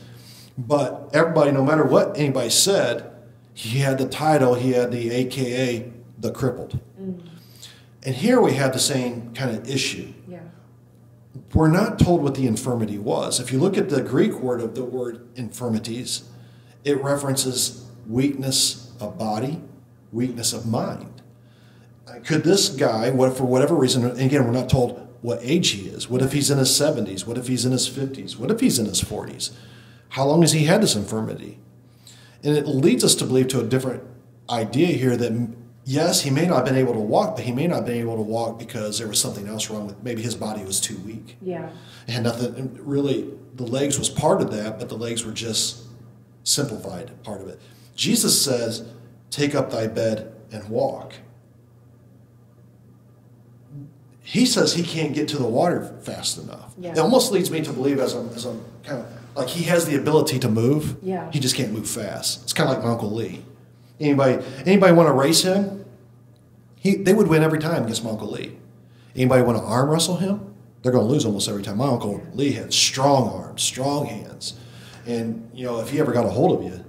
But 0.59 1.11
everybody, 1.13 1.53
no 1.53 1.65
matter 1.65 1.85
what 1.85 2.19
anybody 2.19 2.51
said, 2.51 3.13
he 3.55 3.79
had 3.79 3.99
the 3.99 4.09
title, 4.09 4.55
he 4.55 4.73
had 4.73 4.91
the 4.91 5.11
AKA 5.13 5.93
the 6.19 6.33
crippled. 6.33 6.81
Mm. 7.01 7.29
And 8.03 8.15
here 8.17 8.41
we 8.41 8.55
have 8.55 8.73
the 8.73 8.81
same 8.81 9.33
kind 9.35 9.57
of 9.57 9.71
issue. 9.71 10.13
Yeah. 10.27 10.41
We're 11.55 11.69
not 11.69 12.01
told 12.01 12.23
what 12.23 12.35
the 12.35 12.49
infirmity 12.49 12.99
was. 12.99 13.39
If 13.39 13.53
you 13.53 13.61
look 13.61 13.79
at 13.79 13.89
the 13.89 14.03
Greek 14.03 14.41
word 14.41 14.61
of 14.61 14.75
the 14.75 14.85
word 14.85 15.29
infirmities, 15.37 16.29
it 16.85 17.01
references 17.03 17.87
weakness 18.09 18.93
of 19.01 19.17
body, 19.17 19.63
weakness 20.13 20.53
of 20.53 20.67
mind. 20.67 21.23
Could 22.25 22.43
this 22.43 22.69
guy, 22.69 23.11
what 23.11 23.37
for 23.37 23.45
whatever 23.45 23.75
reason, 23.75 24.05
and 24.05 24.19
again, 24.21 24.45
we're 24.45 24.53
not 24.53 24.69
told 24.69 25.07
what 25.21 25.41
age 25.43 25.71
he 25.71 25.89
is. 25.89 26.09
What 26.09 26.23
if 26.23 26.33
he's 26.33 26.51
in 26.51 26.59
his 26.59 26.71
70s? 26.71 27.27
What 27.27 27.37
if 27.39 27.49
he's 27.49 27.65
in 27.65 27.73
his 27.73 27.89
50s? 27.89 28.37
What 28.37 28.51
if 28.51 28.61
he's 28.61 28.79
in 28.79 28.87
his 28.87 29.03
40s? 29.03 29.53
How 30.11 30.27
long 30.27 30.43
has 30.43 30.53
he 30.53 30.65
had 30.65 30.83
this 30.83 30.95
infirmity? 30.95 31.59
And 32.43 32.57
it 32.57 32.67
leads 32.67 33.05
us 33.05 33.15
to 33.17 33.25
believe 33.25 33.49
to 33.49 33.61
a 33.61 33.65
different 33.65 34.03
idea 34.49 34.89
here 34.89 35.17
that 35.17 35.55
yes, 35.85 36.23
he 36.23 36.31
may 36.31 36.47
not 36.47 36.57
have 36.57 36.65
been 36.67 36.77
able 36.77 36.95
to 36.95 37.01
walk, 37.01 37.37
but 37.37 37.45
he 37.45 37.53
may 37.53 37.67
not 37.67 37.77
have 37.77 37.87
been 37.87 38.01
able 38.01 38.17
to 38.17 38.23
walk 38.23 38.59
because 38.59 38.99
there 38.99 39.09
was 39.09 39.21
something 39.21 39.49
else 39.49 39.71
wrong 39.71 39.87
with 39.87 40.03
maybe 40.03 40.23
his 40.23 40.35
body 40.35 40.65
was 40.65 40.81
too 40.81 40.97
weak. 40.99 41.37
Yeah. 41.41 41.71
It 42.07 42.13
had 42.13 42.23
nothing 42.23 42.79
really 42.81 43.31
the 43.55 43.65
legs 43.65 43.99
was 43.99 44.09
part 44.09 44.41
of 44.41 44.53
that, 44.53 44.79
but 44.79 44.89
the 44.89 44.97
legs 44.97 45.25
were 45.25 45.33
just 45.33 45.85
simplified 46.45 47.23
part 47.25 47.41
of 47.41 47.49
it. 47.49 47.61
Jesus 47.97 48.43
says, 48.43 48.87
Take 49.31 49.55
up 49.55 49.71
thy 49.71 49.87
bed 49.87 50.33
and 50.53 50.69
walk. 50.69 51.15
He 54.23 54.47
says 54.47 54.75
he 54.75 54.83
can't 54.83 55.15
get 55.15 55.29
to 55.29 55.39
the 55.39 55.47
water 55.47 55.99
fast 56.03 56.39
enough. 56.39 56.75
Yeah. 56.79 56.93
It 56.93 56.99
almost 56.99 57.33
leads 57.33 57.51
me 57.51 57.63
to 57.63 57.73
believe 57.73 57.99
as 57.99 58.15
I'm, 58.15 58.29
as 58.31 58.45
I'm 58.45 58.63
kind 58.85 59.01
of 59.01 59.18
like 59.39 59.49
he 59.49 59.65
has 59.65 59.87
the 59.87 59.97
ability 59.97 60.39
to 60.41 60.49
move. 60.49 60.97
Yeah. 61.03 61.31
He 61.33 61.41
just 61.41 61.55
can't 61.55 61.73
move 61.73 61.89
fast. 61.89 62.43
It's 62.43 62.53
kind 62.53 62.69
of 62.69 62.77
like 62.77 62.85
my 62.85 62.91
Uncle 62.91 63.11
Lee. 63.11 63.45
Anybody 64.01 64.45
anybody 64.67 64.93
want 64.93 65.09
to 65.09 65.13
race 65.13 65.43
him? 65.43 65.85
He, 66.77 66.95
they 66.97 67.13
would 67.13 67.27
win 67.27 67.43
every 67.43 67.59
time 67.59 67.83
against 67.85 68.05
my 68.05 68.11
Uncle 68.11 68.31
Lee. 68.31 68.57
Anybody 69.17 69.43
want 69.43 69.59
to 69.59 69.65
arm 69.65 69.89
wrestle 69.89 70.17
him? 70.17 70.55
They're 70.83 70.93
going 70.93 71.07
to 71.07 71.13
lose 71.13 71.25
almost 71.25 71.49
every 71.49 71.63
time. 71.63 71.79
My 71.79 71.89
Uncle 71.89 72.25
Lee 72.35 72.53
had 72.53 72.73
strong 72.73 73.31
arms, 73.31 73.63
strong 73.63 74.07
hands. 74.07 74.59
And, 75.07 75.51
you 75.53 75.65
know, 75.65 75.81
if 75.81 75.91
he 75.91 75.99
ever 75.99 76.13
got 76.13 76.25
a 76.25 76.29
hold 76.29 76.59
of 76.59 76.65
you, 76.65 76.85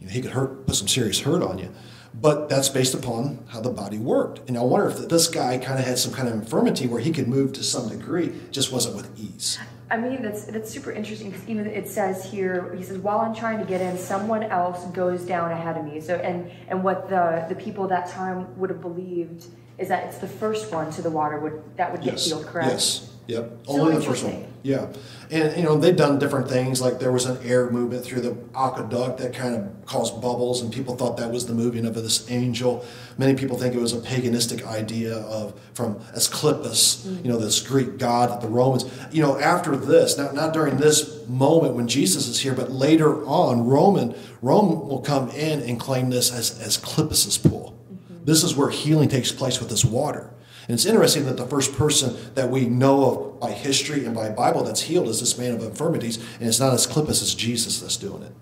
you 0.00 0.06
know, 0.06 0.12
he 0.12 0.22
could 0.22 0.30
hurt, 0.30 0.66
put 0.66 0.76
some 0.76 0.88
serious 0.88 1.20
hurt 1.20 1.42
on 1.42 1.58
you. 1.58 1.70
But 2.14 2.48
that's 2.48 2.68
based 2.68 2.94
upon 2.94 3.44
how 3.48 3.60
the 3.60 3.70
body 3.70 3.98
worked. 3.98 4.48
And 4.48 4.56
I 4.56 4.62
wonder 4.62 4.88
if 4.88 5.08
this 5.08 5.26
guy 5.26 5.58
kind 5.58 5.78
of 5.78 5.84
had 5.84 5.98
some 5.98 6.12
kind 6.12 6.28
of 6.28 6.34
infirmity 6.34 6.86
where 6.86 7.00
he 7.00 7.10
could 7.10 7.28
move 7.28 7.52
to 7.54 7.62
some 7.62 7.88
degree, 7.88 8.32
just 8.50 8.72
wasn't 8.72 8.96
with 8.96 9.10
ease. 9.18 9.58
I 9.90 9.98
mean, 9.98 10.22
that's 10.22 10.44
that's 10.44 10.70
super 10.70 10.90
interesting 10.92 11.30
because 11.30 11.46
even 11.46 11.66
it 11.66 11.88
says 11.88 12.24
here, 12.24 12.74
he 12.74 12.82
says, 12.82 12.98
while 12.98 13.20
I'm 13.20 13.34
trying 13.34 13.58
to 13.58 13.64
get 13.64 13.80
in, 13.80 13.98
someone 13.98 14.42
else 14.44 14.84
goes 14.86 15.22
down 15.24 15.50
ahead 15.50 15.76
of 15.76 15.84
me. 15.84 16.00
So, 16.00 16.16
and 16.16 16.50
and 16.68 16.82
what 16.82 17.08
the 17.08 17.44
the 17.48 17.54
people 17.54 17.86
that 17.88 18.08
time 18.08 18.58
would 18.58 18.70
have 18.70 18.80
believed 18.80 19.46
is 19.76 19.88
that 19.88 20.04
it's 20.04 20.18
the 20.18 20.28
first 20.28 20.72
one 20.72 20.90
to 20.92 21.02
the 21.02 21.10
water 21.10 21.38
would 21.38 21.62
that 21.76 21.92
would 21.92 22.00
get 22.00 22.14
Yes. 22.14 22.26
healed, 22.26 22.46
correct? 22.46 22.70
Yes. 22.70 23.13
Yep. 23.26 23.58
So 23.66 23.72
Only 23.72 23.94
the 23.96 24.02
first 24.02 24.24
one. 24.24 24.46
Yeah. 24.62 24.86
And 25.30 25.56
you 25.56 25.62
know, 25.62 25.76
they've 25.76 25.96
done 25.96 26.18
different 26.18 26.48
things 26.48 26.80
like 26.80 26.98
there 26.98 27.12
was 27.12 27.26
an 27.26 27.38
air 27.44 27.70
movement 27.70 28.04
through 28.04 28.20
the 28.22 28.36
aqueduct 28.54 29.18
that 29.18 29.34
kind 29.34 29.54
of 29.54 29.86
caused 29.86 30.20
bubbles 30.22 30.62
and 30.62 30.72
people 30.72 30.96
thought 30.96 31.16
that 31.18 31.30
was 31.30 31.46
the 31.46 31.54
moving 31.54 31.84
of 31.86 31.94
this 31.94 32.30
angel. 32.30 32.84
Many 33.18 33.34
people 33.34 33.58
think 33.58 33.74
it 33.74 33.80
was 33.80 33.92
a 33.92 33.98
paganistic 33.98 34.66
idea 34.66 35.16
of 35.16 35.58
from 35.74 36.00
Asclepius, 36.14 37.06
Mm. 37.06 37.24
you 37.24 37.32
know, 37.32 37.38
this 37.38 37.60
Greek 37.60 37.98
god 37.98 38.30
that 38.30 38.40
the 38.40 38.48
Romans, 38.48 38.84
you 39.10 39.22
know, 39.22 39.38
after 39.38 39.76
this, 39.76 40.16
not 40.18 40.34
not 40.34 40.52
during 40.52 40.76
this 40.76 41.26
moment 41.28 41.74
when 41.74 41.88
Jesus 41.88 42.28
is 42.28 42.40
here, 42.40 42.54
but 42.54 42.70
later 42.70 43.24
on, 43.26 43.66
Roman 43.66 44.14
Rome 44.42 44.88
will 44.88 45.00
come 45.00 45.30
in 45.30 45.60
and 45.62 45.78
claim 45.80 46.10
this 46.10 46.32
as 46.32 46.58
Asclepius's 46.60 47.38
pool. 47.38 47.74
Mm-hmm. 47.92 48.24
This 48.24 48.42
is 48.42 48.54
where 48.54 48.70
healing 48.70 49.08
takes 49.08 49.32
place 49.32 49.60
with 49.60 49.68
this 49.70 49.84
water. 49.84 50.30
And 50.68 50.74
it's 50.74 50.86
interesting 50.86 51.26
that 51.26 51.36
the 51.36 51.46
first 51.46 51.74
person 51.74 52.16
that 52.34 52.50
we 52.50 52.66
know 52.66 53.04
of 53.04 53.40
by 53.40 53.50
history 53.50 54.04
and 54.04 54.14
by 54.14 54.30
Bible 54.30 54.64
that's 54.64 54.82
healed 54.82 55.08
is 55.08 55.20
this 55.20 55.36
man 55.36 55.54
of 55.54 55.62
infirmities, 55.62 56.16
and 56.38 56.48
it's 56.48 56.60
not 56.60 56.72
as 56.72 56.86
Asclepius, 56.86 57.22
it's 57.22 57.34
Jesus 57.34 57.80
that's 57.80 57.96
doing 57.96 58.22
it. 58.22 58.32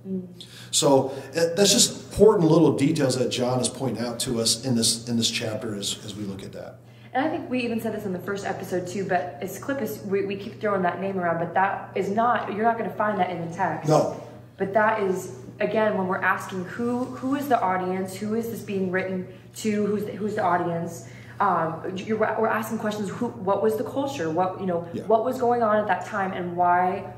So 0.71 1.09
uh, 1.37 1.55
that's 1.57 1.73
just 1.73 2.13
important 2.13 2.51
little 2.51 2.77
details 2.77 3.19
that 3.19 3.31
John 3.31 3.61
is 3.61 3.69
pointing 3.69 4.05
out 4.05 4.19
to 4.21 4.41
us 4.41 4.65
in 4.65 4.75
this 4.75 5.09
in 5.09 5.17
this 5.17 5.31
chapter 5.31 5.75
as, 5.75 5.99
as 6.05 6.15
we 6.15 6.25
look 6.25 6.43
at 6.43 6.53
that. 6.53 6.77
And 7.15 7.27
I 7.27 7.29
think 7.29 7.51
we 7.51 7.61
even 7.61 7.79
said 7.81 7.93
this 7.95 8.07
in 8.07 8.13
the 8.15 8.19
first 8.19 8.47
episode 8.47 8.87
too, 8.87 9.05
but 9.05 9.39
Asclepius, 9.43 10.03
we, 10.05 10.25
we 10.25 10.35
keep 10.35 10.61
throwing 10.61 10.81
that 10.83 10.99
name 10.99 11.19
around, 11.19 11.41
but 11.41 11.53
that 11.53 11.91
is 11.95 12.09
not, 12.09 12.55
you're 12.55 12.65
not 12.65 12.79
going 12.79 12.89
to 12.89 12.97
find 12.97 13.21
that 13.21 13.29
in 13.29 13.47
the 13.47 13.55
text. 13.55 13.91
No. 13.91 14.23
But 14.57 14.73
that 14.73 15.03
is, 15.03 15.37
again, 15.61 15.99
when 15.99 16.07
we're 16.07 16.23
asking 16.23 16.65
who 16.65 17.05
who 17.05 17.35
is 17.37 17.49
the 17.49 17.61
audience, 17.61 18.15
who 18.15 18.35
is 18.35 18.51
this 18.51 18.63
being 18.63 18.91
written 18.91 19.29
to, 19.57 19.85
who's 19.85 20.07
the, 20.07 20.13
who's 20.13 20.37
the 20.37 20.43
audience, 20.43 21.07
um, 21.43 21.97
you're, 21.97 22.19
we're 22.19 22.47
asking 22.47 22.79
questions, 22.79 23.09
who, 23.09 23.27
what 23.49 23.63
was 23.65 23.77
the 23.77 23.83
culture, 23.83 24.31
what, 24.31 24.61
you 24.61 24.67
know, 24.67 24.87
Yeah. 24.93 25.03
what 25.05 25.25
was 25.25 25.39
going 25.39 25.61
on 25.63 25.77
at 25.77 25.89
that 25.89 26.07
time 26.07 26.33
and 26.33 26.57
why, 26.57 27.13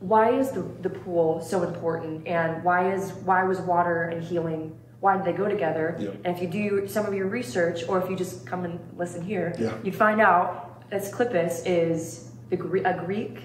why 0.00 0.30
is 0.32 0.50
the, 0.50 0.62
the 0.82 0.90
pool 0.90 1.40
so 1.40 1.62
important 1.62 2.26
and 2.26 2.64
why 2.64 2.92
is, 2.92 3.12
why 3.28 3.44
was 3.44 3.60
water 3.60 4.02
and 4.04 4.22
healing, 4.22 4.76
why 4.98 5.16
did 5.16 5.24
they 5.24 5.32
go 5.32 5.46
together? 5.48 5.96
Yeah. 6.00 6.10
And 6.24 6.34
if 6.36 6.42
you 6.42 6.48
do 6.48 6.88
some 6.88 7.06
of 7.06 7.14
your 7.14 7.28
research, 7.28 7.84
or 7.88 8.02
if 8.02 8.10
you 8.10 8.16
just 8.16 8.44
come 8.44 8.64
and 8.64 8.80
listen 8.96 9.22
here, 9.22 9.54
Yeah. 9.56 9.74
you'd 9.84 9.94
find 9.94 10.20
out 10.20 10.90
that 10.90 11.02
Asclepius 11.02 11.62
is 11.64 12.32
the 12.50 12.56
a 12.56 12.94
Greek. 13.06 13.38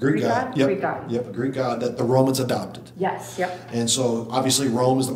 Greek, 0.00 0.22
god. 0.22 0.56
Yep. 0.56 0.66
Greek 0.66 0.80
god. 0.80 1.10
Yep, 1.10 1.32
Greek 1.32 1.54
god 1.54 1.80
that 1.80 1.96
the 1.98 2.04
Romans 2.04 2.40
adopted. 2.40 2.90
Yes. 2.96 3.36
Yep. 3.38 3.70
And 3.72 3.88
so 3.88 4.26
obviously 4.30 4.66
Rome 4.68 4.98
is 4.98 5.06
the 5.08 5.14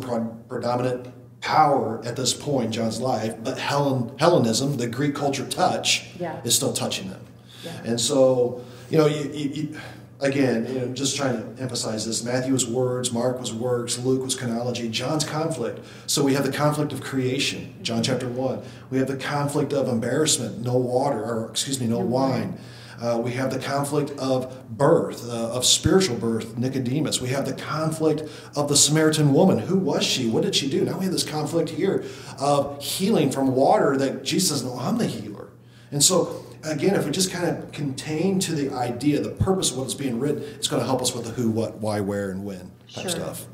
predominant 0.49 1.09
power 1.43 2.01
at 2.05 2.17
this 2.17 2.33
point 2.33 2.67
in 2.67 2.73
John's 2.73 3.01
life, 3.01 3.35
but 3.43 3.59
Hellen, 3.59 4.13
Hellenism, 4.19 4.77
the 4.79 4.87
Greek 4.87 5.15
culture 5.15 5.47
touch, 5.47 6.09
Yeah. 6.19 6.41
is 6.45 6.55
still 6.55 6.73
touching 6.73 7.11
them. 7.11 7.21
Yeah. 7.65 7.73
And 7.85 8.01
so, 8.01 8.65
you 8.91 8.99
know, 8.99 9.07
you, 9.07 9.31
you, 9.33 9.49
you, 9.51 9.77
again, 10.21 10.67
you 10.73 10.79
know, 10.81 10.87
just 10.95 11.17
trying 11.17 11.37
to 11.57 11.63
emphasize 11.63 12.07
this. 12.07 12.23
Matthew 12.25 12.53
was 12.53 12.65
words, 12.67 13.13
Mark 13.13 13.41
was 13.41 13.53
works, 13.53 13.99
Luke 13.99 14.23
was 14.23 14.37
chronology, 14.37 14.89
John's 14.89 15.25
conflict. 15.25 15.85
So 16.07 16.23
we 16.23 16.35
have 16.35 16.45
the 16.47 16.53
conflict 16.53 16.93
of 16.93 17.01
creation, 17.03 17.75
John 17.83 18.03
chapter 18.05 18.29
1. 18.29 18.63
We 18.91 18.99
have 18.99 19.09
the 19.09 19.17
conflict 19.17 19.73
of 19.73 19.89
embarrassment, 19.89 20.61
no 20.61 20.77
water, 20.77 21.23
or 21.23 21.51
excuse 21.51 21.81
me, 21.81 21.87
no 21.89 21.99
wine. 21.99 22.57
Uh, 23.01 23.21
we 23.23 23.33
have 23.33 23.53
the 23.53 23.59
conflict 23.59 24.11
of 24.19 24.69
birth, 24.77 25.29
uh, 25.29 25.53
of 25.53 25.65
spiritual 25.65 26.17
birth, 26.17 26.57
Nicodemus. 26.57 27.21
We 27.21 27.29
have 27.29 27.47
the 27.47 27.55
conflict 27.55 28.23
of 28.57 28.69
the 28.69 28.77
Samaritan 28.77 29.33
woman. 29.33 29.59
Who 29.59 29.77
was 29.79 30.05
she? 30.05 30.29
What 30.29 30.43
did 30.43 30.55
she 30.55 30.69
do? 30.71 30.85
Now 30.85 30.99
we 30.99 31.05
have 31.05 31.13
this 31.13 31.25
conflict 31.25 31.71
here 31.71 32.05
of 32.39 32.83
healing 32.83 33.31
from 33.31 33.55
water 33.55 33.97
that 33.97 34.25
Jesus 34.25 34.51
says, 34.51 34.65
No, 34.65 34.79
I'm 34.79 34.99
the 34.99 35.07
healer. 35.07 35.49
And 35.91 36.03
so, 36.03 36.45
again, 36.65 36.95
if 36.95 37.05
we 37.05 37.11
just 37.11 37.31
kind 37.31 37.47
of 37.47 37.73
contain 37.73 38.39
to 38.41 38.55
the 38.55 38.73
idea, 38.75 39.21
the 39.21 39.31
purpose 39.31 39.71
of 39.71 39.79
what's 39.79 39.95
being 39.95 40.19
written, 40.19 40.43
it's 40.43 40.69
going 40.69 40.81
to 40.81 40.87
help 40.87 41.03
us 41.03 41.15
with 41.15 41.25
the 41.25 41.31
who, 41.33 41.51
what, 41.51 41.77
why, 41.77 42.01
where, 42.01 42.31
and 42.31 42.45
when 42.45 42.71
type 42.93 43.03
Sure. 43.03 43.11
stuff. 43.11 43.47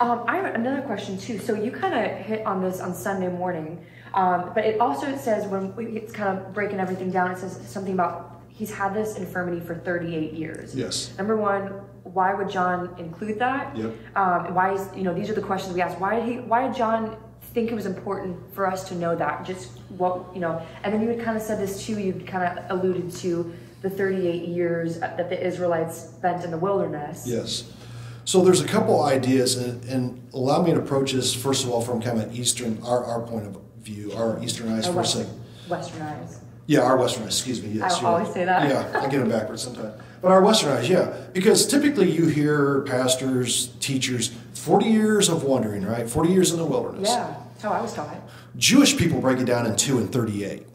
Um, 0.00 0.24
I 0.28 0.36
have 0.36 0.54
another 0.54 0.82
question 0.82 1.18
too. 1.18 1.38
So 1.40 1.54
you 1.54 1.72
kind 1.72 1.94
of 1.94 2.16
hit 2.24 2.46
on 2.46 2.62
this 2.62 2.80
on 2.80 2.94
Sunday 2.94 3.28
morning, 3.28 3.84
um, 4.14 4.52
but 4.54 4.64
it 4.64 4.80
also 4.80 5.16
says 5.16 5.46
when 5.48 5.74
we, 5.74 5.86
it's 5.86 6.12
kind 6.12 6.38
of 6.38 6.54
breaking 6.54 6.78
everything 6.78 7.10
down. 7.10 7.32
It 7.32 7.38
says 7.38 7.60
something 7.68 7.94
about 7.94 8.37
he's 8.58 8.74
had 8.74 8.92
this 8.92 9.16
infirmity 9.16 9.60
for 9.60 9.76
38 9.76 10.32
years. 10.32 10.74
Yes. 10.74 11.16
Number 11.16 11.36
one, 11.36 11.66
why 12.02 12.34
would 12.34 12.50
John 12.50 12.94
include 12.98 13.38
that? 13.38 13.76
Yep. 13.76 13.94
Um, 14.16 14.54
why 14.54 14.74
is 14.74 14.88
you 14.96 15.04
know 15.04 15.14
these 15.14 15.30
are 15.30 15.34
the 15.34 15.42
questions 15.42 15.74
we 15.74 15.80
ask. 15.80 15.98
Why 16.00 16.16
did 16.16 16.28
he? 16.28 16.38
Why 16.40 16.66
did 16.66 16.76
John 16.76 17.16
think 17.54 17.70
it 17.70 17.74
was 17.74 17.86
important 17.86 18.36
for 18.54 18.66
us 18.66 18.88
to 18.88 18.94
know 18.94 19.14
that? 19.14 19.44
Just 19.44 19.78
what 19.90 20.34
you 20.34 20.40
know. 20.40 20.60
And 20.82 20.92
then 20.92 21.00
you 21.02 21.08
had 21.08 21.20
kind 21.22 21.36
of 21.36 21.42
said 21.42 21.60
this 21.60 21.86
too. 21.86 21.98
You 21.98 22.12
kind 22.26 22.58
of 22.58 22.78
alluded 22.78 23.12
to 23.18 23.54
the 23.80 23.90
38 23.90 24.48
years 24.48 24.98
that 24.98 25.16
the 25.30 25.46
Israelites 25.46 25.96
spent 25.96 26.44
in 26.44 26.50
the 26.50 26.58
wilderness. 26.58 27.24
Yes. 27.26 27.72
So 28.24 28.44
there's 28.44 28.60
a 28.60 28.66
couple 28.66 29.04
ideas, 29.04 29.56
and, 29.56 29.82
and 29.84 30.28
allow 30.34 30.60
me 30.62 30.72
to 30.72 30.80
approach 30.80 31.12
this 31.12 31.32
first 31.32 31.64
of 31.64 31.70
all 31.70 31.80
from 31.80 32.02
kind 32.02 32.18
of 32.18 32.28
an 32.28 32.36
Eastern, 32.36 32.82
our, 32.82 33.02
our 33.04 33.22
point 33.22 33.46
of 33.46 33.58
view, 33.78 34.12
our 34.12 34.42
Eastern 34.42 34.70
eyes 34.70 34.86
Or 34.88 34.94
for 34.94 35.00
a 35.00 35.04
second. 35.06 35.40
Western 35.68 36.02
eyes. 36.02 36.40
Yeah, 36.68 36.80
our 36.80 36.98
westernized, 36.98 37.28
excuse 37.28 37.62
me. 37.62 37.70
Yes, 37.70 38.02
I 38.02 38.04
always 38.04 38.30
say 38.30 38.44
that. 38.44 38.68
Yeah, 38.68 39.00
I 39.00 39.08
get 39.08 39.20
them 39.20 39.30
backwards 39.30 39.62
sometimes. 39.62 39.94
But 40.20 40.30
our 40.30 40.42
westernized, 40.42 40.90
yeah. 40.90 41.14
Because 41.32 41.66
typically 41.66 42.10
you 42.10 42.26
hear 42.26 42.82
pastors, 42.82 43.68
teachers, 43.80 44.34
40 44.52 44.84
years 44.84 45.30
of 45.30 45.44
wandering, 45.44 45.86
right? 45.86 46.08
40 46.08 46.28
years 46.28 46.52
in 46.52 46.58
the 46.58 46.66
wilderness. 46.66 47.08
Yeah, 47.08 47.36
how 47.62 47.70
I 47.70 47.80
was 47.80 47.94
taught. 47.94 48.14
Jewish 48.58 48.98
people 48.98 49.18
break 49.22 49.38
it 49.38 49.46
down 49.46 49.64
in 49.64 49.76
two 49.76 49.96
and 49.96 50.12
38. 50.12 50.66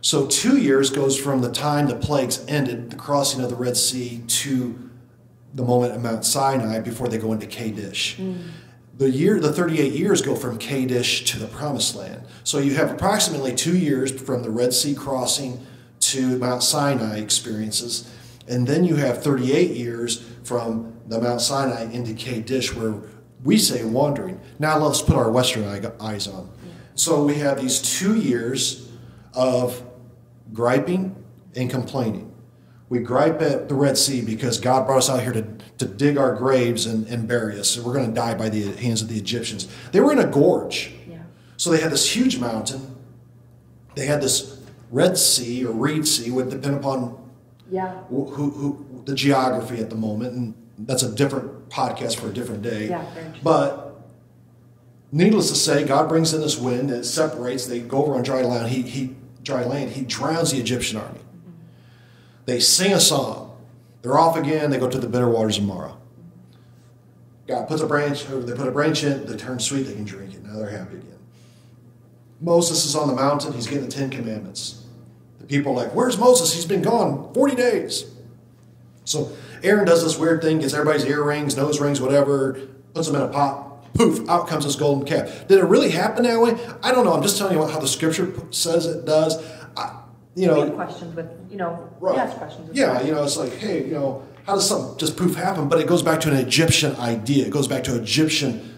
So 0.00 0.26
two 0.26 0.56
years 0.56 0.88
goes 0.88 1.20
from 1.20 1.42
the 1.42 1.52
time 1.52 1.88
the 1.88 1.96
plagues 1.96 2.42
ended, 2.48 2.88
the 2.88 2.96
crossing 2.96 3.42
of 3.44 3.50
the 3.50 3.56
Red 3.56 3.76
Sea, 3.76 4.22
to 4.26 4.90
the 5.52 5.62
moment 5.62 5.92
at 5.92 6.00
Mount 6.00 6.24
Sinai 6.24 6.80
before 6.80 7.08
they 7.08 7.18
go 7.18 7.34
into 7.34 7.46
Kadesh. 7.46 8.16
Mm. 8.16 8.38
The 9.00 9.08
year, 9.08 9.40
the 9.40 9.50
38 9.50 9.94
years 9.94 10.20
go 10.20 10.36
from 10.36 10.58
Kadesh 10.58 11.24
to 11.24 11.38
the 11.38 11.46
Promised 11.46 11.96
Land. 11.96 12.22
So 12.44 12.58
you 12.58 12.74
have 12.74 12.90
approximately 12.90 13.54
two 13.54 13.78
years 13.78 14.12
from 14.12 14.42
the 14.42 14.50
Red 14.50 14.74
Sea 14.74 14.94
crossing 14.94 15.66
to 16.00 16.36
Mount 16.36 16.62
Sinai 16.62 17.16
experiences, 17.16 18.14
and 18.46 18.66
then 18.66 18.84
you 18.84 18.96
have 18.96 19.22
38 19.22 19.70
years 19.70 20.22
from 20.44 20.92
the 21.06 21.18
Mount 21.18 21.40
Sinai 21.40 21.84
into 21.84 22.12
Kadesh, 22.12 22.74
where 22.74 22.96
we 23.42 23.56
say 23.56 23.84
wandering. 23.84 24.38
Now 24.58 24.76
let's 24.76 25.00
put 25.00 25.16
our 25.16 25.30
Western 25.30 25.64
eyes 25.98 26.28
on. 26.28 26.50
So 26.94 27.24
we 27.24 27.36
have 27.36 27.58
these 27.58 27.80
two 27.80 28.16
years 28.16 28.86
of 29.32 29.82
griping 30.52 31.16
and 31.56 31.70
complaining. 31.70 32.29
We 32.90 32.98
gripe 32.98 33.40
at 33.40 33.68
the 33.68 33.74
Red 33.76 33.96
Sea 33.96 34.20
because 34.20 34.58
God 34.58 34.84
brought 34.84 34.98
us 34.98 35.08
out 35.08 35.22
here 35.22 35.32
to, 35.32 35.46
to 35.78 35.84
dig 35.86 36.18
our 36.18 36.34
graves 36.34 36.86
and, 36.86 37.06
and 37.06 37.26
bury 37.26 37.58
us. 37.58 37.76
And 37.76 37.86
we're 37.86 37.94
going 37.94 38.08
to 38.08 38.12
die 38.12 38.34
by 38.34 38.48
the 38.48 38.72
hands 38.72 39.00
of 39.00 39.08
the 39.08 39.16
Egyptians. 39.16 39.68
They 39.92 40.00
were 40.00 40.10
in 40.12 40.18
a 40.18 40.26
gorge. 40.26 40.92
Yeah. 41.08 41.22
So 41.56 41.70
they 41.70 41.80
had 41.80 41.92
this 41.92 42.14
huge 42.14 42.38
mountain. 42.40 42.96
They 43.94 44.06
had 44.06 44.20
this 44.20 44.60
Red 44.90 45.16
Sea 45.16 45.64
or 45.64 45.72
Reed 45.72 46.06
Sea, 46.06 46.32
would 46.32 46.50
depend 46.50 46.78
upon 46.78 47.16
Yeah. 47.70 48.02
who, 48.08 48.24
who, 48.26 48.50
who 48.50 49.02
the 49.04 49.14
geography 49.14 49.78
at 49.78 49.88
the 49.88 49.96
moment, 49.96 50.34
and 50.34 50.54
that's 50.78 51.04
a 51.04 51.12
different 51.14 51.68
podcast 51.68 52.16
for 52.16 52.28
a 52.28 52.32
different 52.32 52.62
day. 52.62 52.88
Yeah. 52.88 53.04
But 53.44 54.02
needless 55.12 55.48
to 55.50 55.54
say, 55.54 55.84
God 55.84 56.08
brings 56.08 56.34
in 56.34 56.40
this 56.40 56.58
wind 56.58 56.90
and 56.90 57.00
it 57.00 57.04
separates. 57.04 57.66
They 57.66 57.80
go 57.80 58.02
over 58.02 58.14
on 58.14 58.22
dry 58.24 58.42
land. 58.42 58.70
He, 58.70 58.82
he, 58.82 59.14
dry 59.44 59.64
land. 59.64 59.92
He 59.92 60.02
drowns 60.02 60.50
the 60.50 60.58
Egyptian 60.58 60.98
army. 60.98 61.20
They 62.50 62.58
sing 62.58 62.92
a 62.92 62.98
song. 62.98 63.56
They're 64.02 64.18
off 64.18 64.36
again. 64.36 64.72
They 64.72 64.78
go 64.78 64.90
to 64.90 64.98
the 64.98 65.06
bitter 65.06 65.28
waters 65.28 65.58
of 65.58 65.62
Marah. 65.62 65.96
God 67.46 67.68
puts 67.68 67.80
a 67.80 67.86
branch, 67.86 68.26
they 68.26 68.54
put 68.54 68.66
a 68.66 68.72
branch 68.72 69.04
in, 69.04 69.24
they 69.24 69.36
turn 69.36 69.60
sweet, 69.60 69.84
they 69.84 69.94
can 69.94 70.04
drink 70.04 70.34
it. 70.34 70.42
Now 70.42 70.58
they're 70.58 70.70
happy 70.70 70.96
again. 70.96 71.18
Moses 72.40 72.84
is 72.84 72.96
on 72.96 73.06
the 73.06 73.14
mountain, 73.14 73.52
he's 73.52 73.68
getting 73.68 73.84
the 73.84 73.90
Ten 73.90 74.10
Commandments. 74.10 74.84
The 75.38 75.46
people 75.46 75.72
are 75.72 75.84
like, 75.84 75.94
Where's 75.94 76.18
Moses? 76.18 76.52
He's 76.52 76.66
been 76.66 76.82
gone 76.82 77.32
40 77.34 77.54
days. 77.54 78.10
So 79.04 79.30
Aaron 79.62 79.84
does 79.84 80.02
this 80.02 80.18
weird 80.18 80.42
thing, 80.42 80.58
gets 80.58 80.74
everybody's 80.74 81.04
earrings, 81.04 81.56
nose 81.56 81.80
rings, 81.80 82.00
whatever, 82.00 82.54
puts 82.94 83.06
them 83.06 83.14
in 83.14 83.22
a 83.22 83.28
pot, 83.28 83.94
poof, 83.94 84.28
out 84.28 84.48
comes 84.48 84.64
this 84.64 84.74
golden 84.74 85.06
calf. 85.06 85.46
Did 85.46 85.60
it 85.60 85.66
really 85.66 85.90
happen 85.90 86.24
that 86.24 86.40
way? 86.40 86.58
I 86.82 86.90
don't 86.90 87.04
know. 87.04 87.12
I'm 87.12 87.22
just 87.22 87.38
telling 87.38 87.56
you 87.56 87.64
how 87.64 87.78
the 87.78 87.86
scripture 87.86 88.32
says 88.50 88.86
it 88.86 89.04
does. 89.04 89.40
You 90.36 90.46
know, 90.46 90.70
questions 90.70 91.14
with, 91.16 91.26
you 91.50 91.56
know, 91.56 91.88
Right. 92.00 92.16
yes, 92.16 92.36
questions 92.38 92.70
Yeah, 92.72 93.02
you 93.02 93.12
know, 93.12 93.24
it's 93.24 93.36
like, 93.36 93.52
hey, 93.54 93.84
you 93.84 93.94
know, 93.94 94.22
how 94.46 94.54
does 94.54 94.68
something 94.68 94.96
just 94.96 95.16
poof 95.16 95.34
happen? 95.34 95.68
But 95.68 95.80
it 95.80 95.86
goes 95.86 96.02
back 96.02 96.20
to 96.20 96.30
an 96.30 96.36
Egyptian 96.36 96.94
idea. 96.96 97.46
It 97.46 97.50
goes 97.50 97.66
back 97.68 97.84
to 97.84 97.96
Egyptian 97.96 98.74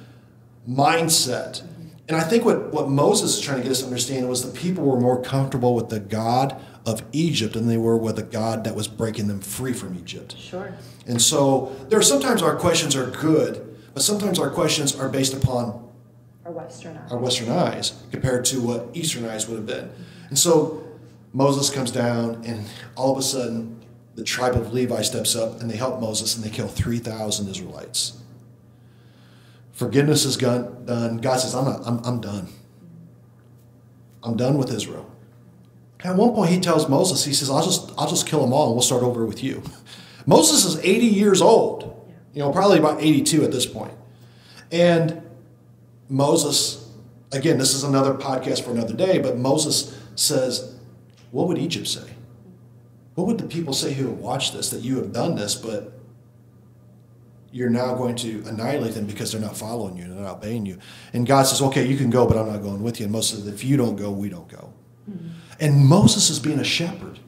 mindset. 0.68 1.62
Mm-hmm. 1.62 1.88
And 2.08 2.16
I 2.16 2.24
think 2.24 2.44
what, 2.44 2.72
what 2.72 2.88
Moses 2.88 3.36
is 3.36 3.40
trying 3.40 3.58
to 3.58 3.62
get 3.62 3.72
us 3.72 3.80
to 3.80 3.86
understand 3.86 4.28
was 4.28 4.50
the 4.50 4.58
people 4.58 4.84
were 4.84 5.00
more 5.00 5.22
comfortable 5.22 5.74
with 5.74 5.88
the 5.88 6.00
God 6.00 6.60
of 6.84 7.02
Egypt 7.12 7.54
than 7.54 7.68
they 7.68 7.76
were 7.76 7.96
with 7.96 8.16
the 8.16 8.22
God 8.22 8.64
that 8.64 8.74
was 8.74 8.88
breaking 8.88 9.28
them 9.28 9.40
free 9.40 9.72
from 9.72 9.96
Egypt. 9.96 10.36
Sure. 10.38 10.74
And 11.06 11.20
so 11.22 11.76
there 11.88 11.98
are 11.98 12.02
sometimes 12.02 12.42
our 12.42 12.56
questions 12.56 12.96
are 12.96 13.10
good, 13.10 13.76
but 13.94 14.02
sometimes 14.02 14.38
our 14.38 14.50
questions 14.50 14.98
are 14.98 15.08
based 15.08 15.34
upon 15.34 15.88
Or 16.44 16.52
Western 16.52 16.98
our 17.10 17.18
Western 17.18 17.50
eyes 17.50 18.02
compared 18.10 18.44
to 18.46 18.60
what 18.60 18.88
Eastern 18.94 19.24
eyes 19.26 19.48
would 19.48 19.56
have 19.56 19.66
been. 19.66 19.90
And 20.28 20.38
so 20.38 20.82
Moses 21.32 21.70
comes 21.70 21.90
down, 21.90 22.42
and 22.44 22.66
all 22.94 23.12
of 23.12 23.18
a 23.18 23.22
sudden, 23.22 23.82
the 24.14 24.24
tribe 24.24 24.54
of 24.54 24.72
Levi 24.72 25.02
steps 25.02 25.34
up 25.34 25.60
and 25.60 25.70
they 25.70 25.76
help 25.76 26.00
Moses 26.00 26.36
and 26.36 26.44
they 26.44 26.50
kill 26.50 26.68
3,000 26.68 27.48
Israelites. 27.48 28.18
Forgiveness 29.72 30.24
is 30.24 30.36
done. 30.36 31.18
God 31.18 31.36
says, 31.40 31.54
I'm, 31.54 31.64
not, 31.64 31.86
I'm, 31.86 32.04
I'm 32.04 32.20
done. 32.20 32.48
I'm 34.22 34.36
done 34.36 34.58
with 34.58 34.70
Israel. 34.72 35.10
At 36.04 36.16
one 36.16 36.34
point, 36.34 36.50
he 36.50 36.60
tells 36.60 36.88
Moses, 36.88 37.24
he 37.24 37.32
says, 37.32 37.48
I'll 37.48 37.64
just, 37.64 37.92
I'll 37.96 38.08
just 38.08 38.26
kill 38.26 38.40
them 38.40 38.52
all 38.52 38.66
and 38.66 38.74
we'll 38.74 38.82
start 38.82 39.02
over 39.02 39.24
with 39.24 39.42
you. 39.42 39.62
Moses 40.26 40.64
is 40.64 40.78
80 40.78 41.06
years 41.06 41.40
old, 41.40 42.08
you 42.34 42.40
know, 42.40 42.52
probably 42.52 42.78
about 42.78 43.00
82 43.00 43.44
at 43.44 43.50
this 43.50 43.66
point. 43.66 43.94
And 44.70 45.22
Moses, 46.08 46.88
again, 47.32 47.58
this 47.58 47.74
is 47.74 47.82
another 47.82 48.14
podcast 48.14 48.62
for 48.62 48.70
another 48.72 48.94
day, 48.94 49.18
but 49.18 49.38
Moses 49.38 49.98
says, 50.14 50.78
What 51.32 51.48
would 51.48 51.58
Egypt 51.58 51.88
say? 51.88 52.08
What 53.14 53.26
would 53.26 53.38
the 53.38 53.46
people 53.46 53.74
say 53.74 53.92
who 53.92 54.06
have 54.06 54.18
watched 54.18 54.54
this 54.54 54.70
that 54.70 54.82
you 54.82 54.96
have 54.98 55.12
done 55.12 55.34
this, 55.34 55.56
but 55.56 55.92
you're 57.50 57.68
now 57.68 57.94
going 57.94 58.14
to 58.16 58.44
annihilate 58.46 58.94
them 58.94 59.06
because 59.06 59.32
they're 59.32 59.40
not 59.40 59.56
following 59.56 59.96
you, 59.96 60.04
and 60.04 60.12
they're 60.12 60.24
not 60.24 60.36
obeying 60.36 60.64
you? 60.64 60.78
And 61.12 61.26
God 61.26 61.42
says, 61.42 61.60
Okay, 61.60 61.86
you 61.86 61.96
can 61.96 62.10
go, 62.10 62.26
but 62.26 62.36
I'm 62.36 62.46
not 62.46 62.62
going 62.62 62.82
with 62.82 63.00
you. 63.00 63.06
And 63.06 63.12
Moses 63.12 63.40
says, 63.40 63.48
If 63.48 63.64
you 63.64 63.76
don't 63.76 63.96
go, 63.96 64.10
we 64.10 64.28
don't 64.28 64.48
go. 64.48 64.72
And 65.58 65.84
Moses 65.86 66.30
is 66.30 66.38
being 66.38 66.60
a 66.60 66.64
shepherd. 66.64 67.18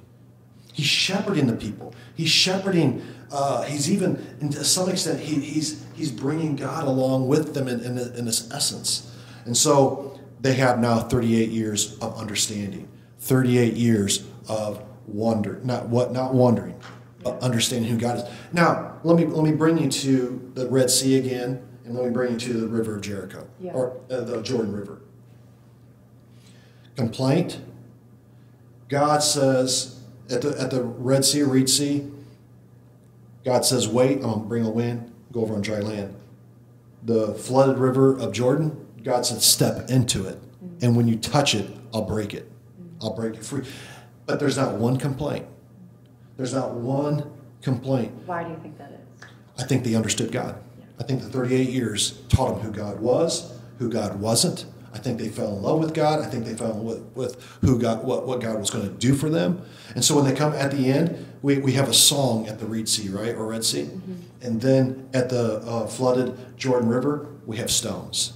He's 0.72 0.86
shepherding 0.86 1.46
the 1.46 1.56
people. 1.56 1.94
He's 2.14 2.30
shepherding. 2.30 3.02
Uh, 3.30 3.62
he's 3.62 3.90
even, 3.90 4.16
and 4.40 4.52
to 4.52 4.64
some 4.64 4.88
extent, 4.88 5.20
he, 5.20 5.40
he's 5.40 5.84
he's 5.94 6.10
bringing 6.10 6.56
God 6.56 6.86
along 6.86 7.28
with 7.28 7.54
them 7.54 7.68
in, 7.68 7.80
in, 7.80 7.98
in 7.98 8.24
this 8.24 8.50
essence. 8.52 9.14
And 9.44 9.56
so 9.56 10.18
they 10.40 10.54
have 10.54 10.78
now 10.78 11.00
38 11.00 11.50
years 11.50 11.98
of 11.98 12.16
understanding, 12.18 12.88
38 13.24 13.74
years 13.74 14.24
of 14.48 14.82
wonder, 15.06 15.58
not 15.64 15.88
what, 15.88 16.12
not 16.12 16.34
wondering, 16.34 16.78
but 17.22 17.40
understanding 17.40 17.90
who 17.90 17.96
God 17.98 18.18
is. 18.18 18.24
Now, 18.52 18.98
let 19.02 19.16
me 19.16 19.24
let 19.24 19.44
me 19.44 19.52
bring 19.52 19.78
you 19.78 19.90
to 19.90 20.50
the 20.54 20.68
Red 20.68 20.90
Sea 20.90 21.16
again, 21.18 21.66
and 21.86 21.94
let 21.94 22.04
me 22.04 22.10
bring 22.10 22.32
you 22.32 22.38
to 22.38 22.52
the 22.52 22.68
River 22.68 22.96
of 22.96 23.00
Jericho 23.02 23.46
Yeah. 23.60 23.72
or 23.72 23.96
uh, 24.10 24.20
the 24.20 24.42
Jordan 24.42 24.72
River. 24.74 25.00
Complaint. 26.96 27.60
God 28.88 29.22
says 29.22 30.00
at 30.30 30.42
the, 30.42 30.60
at 30.60 30.70
the 30.70 30.82
Red 30.82 31.24
Sea, 31.24 31.42
Reed 31.42 31.68
Sea, 31.68 32.10
God 33.44 33.64
says, 33.64 33.88
wait, 33.88 34.16
I'm 34.18 34.20
going 34.22 34.40
to 34.42 34.46
bring 34.46 34.64
a 34.64 34.70
wind, 34.70 35.12
go 35.32 35.40
over 35.40 35.54
on 35.54 35.62
dry 35.62 35.80
land. 35.80 36.14
The 37.02 37.34
flooded 37.34 37.78
river 37.78 38.16
of 38.18 38.32
Jordan, 38.32 38.86
God 39.02 39.26
said, 39.26 39.42
step 39.42 39.90
into 39.90 40.26
it. 40.26 40.38
And 40.80 40.96
when 40.96 41.08
you 41.08 41.16
touch 41.16 41.54
it, 41.54 41.68
I'll 41.92 42.02
break 42.02 42.32
it. 42.32 42.50
I'll 43.00 43.14
break 43.14 43.36
you 43.36 43.42
free. 43.42 43.64
But 44.26 44.40
there's 44.40 44.56
not 44.56 44.74
one 44.74 44.96
complaint. 44.96 45.46
There's 46.36 46.54
not 46.54 46.72
one 46.72 47.30
complaint. 47.62 48.12
Why 48.26 48.44
do 48.44 48.50
you 48.50 48.56
think 48.56 48.78
that 48.78 48.92
is? 48.92 49.26
I 49.58 49.64
think 49.64 49.84
they 49.84 49.94
understood 49.94 50.32
God. 50.32 50.56
I 50.98 51.04
think 51.04 51.22
the 51.22 51.28
38 51.28 51.68
years 51.68 52.22
taught 52.28 52.54
them 52.54 52.60
who 52.60 52.70
God 52.70 53.00
was, 53.00 53.58
who 53.78 53.88
God 53.88 54.20
wasn't. 54.20 54.66
I 54.92 54.98
think 54.98 55.18
they 55.18 55.28
fell 55.28 55.56
in 55.56 55.62
love 55.62 55.80
with 55.80 55.92
God. 55.92 56.20
I 56.20 56.26
think 56.26 56.44
they 56.44 56.54
fell 56.54 56.70
in 56.70 56.86
love 56.86 56.86
with, 56.86 57.16
with 57.16 57.58
who 57.62 57.80
God, 57.80 58.04
what, 58.04 58.26
what 58.26 58.40
God 58.40 58.60
was 58.60 58.70
going 58.70 58.84
to 58.84 58.94
do 58.94 59.14
for 59.14 59.28
them. 59.28 59.62
And 59.96 60.04
so 60.04 60.14
when 60.14 60.24
they 60.24 60.34
come 60.34 60.52
at 60.52 60.70
the 60.70 60.90
end, 60.90 61.26
we, 61.42 61.58
we 61.58 61.72
have 61.72 61.88
a 61.88 61.94
song 61.94 62.46
at 62.46 62.60
the 62.60 62.66
Reed 62.66 62.88
Sea, 62.88 63.08
right, 63.08 63.34
or 63.34 63.46
Red 63.46 63.64
Sea. 63.64 63.90
And 64.40 64.60
then 64.60 65.08
at 65.12 65.30
the 65.30 65.56
uh, 65.66 65.86
flooded 65.88 66.56
Jordan 66.56 66.88
River, 66.88 67.26
we 67.44 67.56
have 67.56 67.70
stones 67.70 68.34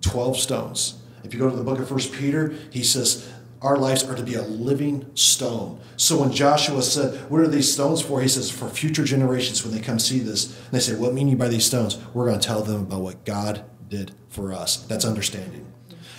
12 0.00 0.36
stones. 0.36 0.98
If 1.22 1.32
you 1.32 1.38
go 1.38 1.48
to 1.48 1.54
the 1.54 1.62
book 1.62 1.78
of 1.78 1.88
First 1.88 2.12
Peter, 2.12 2.54
he 2.70 2.82
says, 2.82 3.30
our 3.62 3.76
lives 3.76 4.02
are 4.04 4.14
to 4.14 4.22
be 4.22 4.34
a 4.34 4.42
living 4.42 5.10
stone. 5.14 5.80
So 5.96 6.20
when 6.20 6.32
Joshua 6.32 6.82
said, 6.82 7.30
What 7.30 7.40
are 7.40 7.48
these 7.48 7.72
stones 7.72 8.00
for? 8.00 8.20
He 8.20 8.28
says, 8.28 8.50
For 8.50 8.68
future 8.68 9.04
generations, 9.04 9.64
when 9.64 9.74
they 9.74 9.80
come 9.80 9.98
see 9.98 10.20
this, 10.20 10.46
and 10.46 10.72
they 10.72 10.80
say, 10.80 10.94
What 10.94 11.12
mean 11.12 11.28
you 11.28 11.36
by 11.36 11.48
these 11.48 11.66
stones? 11.66 11.98
We're 12.14 12.26
going 12.26 12.40
to 12.40 12.46
tell 12.46 12.62
them 12.62 12.82
about 12.82 13.02
what 13.02 13.24
God 13.24 13.64
did 13.88 14.12
for 14.28 14.52
us. 14.52 14.76
That's 14.84 15.04
understanding. 15.04 15.70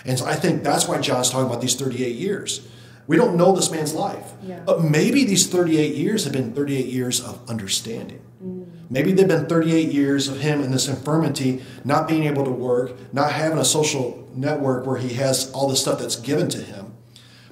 And 0.05 0.19
so 0.19 0.25
I 0.25 0.35
think 0.35 0.63
that's 0.63 0.87
why 0.87 0.99
John's 0.99 1.29
talking 1.29 1.47
about 1.47 1.61
these 1.61 1.75
38 1.75 2.15
years. 2.15 2.67
We 3.07 3.17
don't 3.17 3.35
know 3.35 3.53
this 3.55 3.71
man's 3.71 3.93
life. 3.93 4.33
Yeah. 4.43 4.61
But 4.65 4.83
maybe 4.83 5.23
these 5.25 5.47
38 5.47 5.95
years 5.95 6.23
have 6.23 6.33
been 6.33 6.53
38 6.53 6.85
years 6.85 7.19
of 7.19 7.47
understanding. 7.49 8.21
Mm. 8.43 8.67
Maybe 8.89 9.11
they've 9.11 9.27
been 9.27 9.47
38 9.47 9.91
years 9.91 10.27
of 10.27 10.39
him 10.39 10.61
in 10.61 10.71
this 10.71 10.87
infirmity, 10.87 11.63
not 11.83 12.07
being 12.07 12.23
able 12.23 12.43
to 12.45 12.51
work, 12.51 13.13
not 13.13 13.31
having 13.31 13.57
a 13.57 13.65
social 13.65 14.29
network 14.35 14.85
where 14.85 14.97
he 14.97 15.13
has 15.15 15.51
all 15.51 15.67
the 15.67 15.75
stuff 15.75 15.99
that's 15.99 16.15
given 16.15 16.49
to 16.49 16.57
him, 16.59 16.90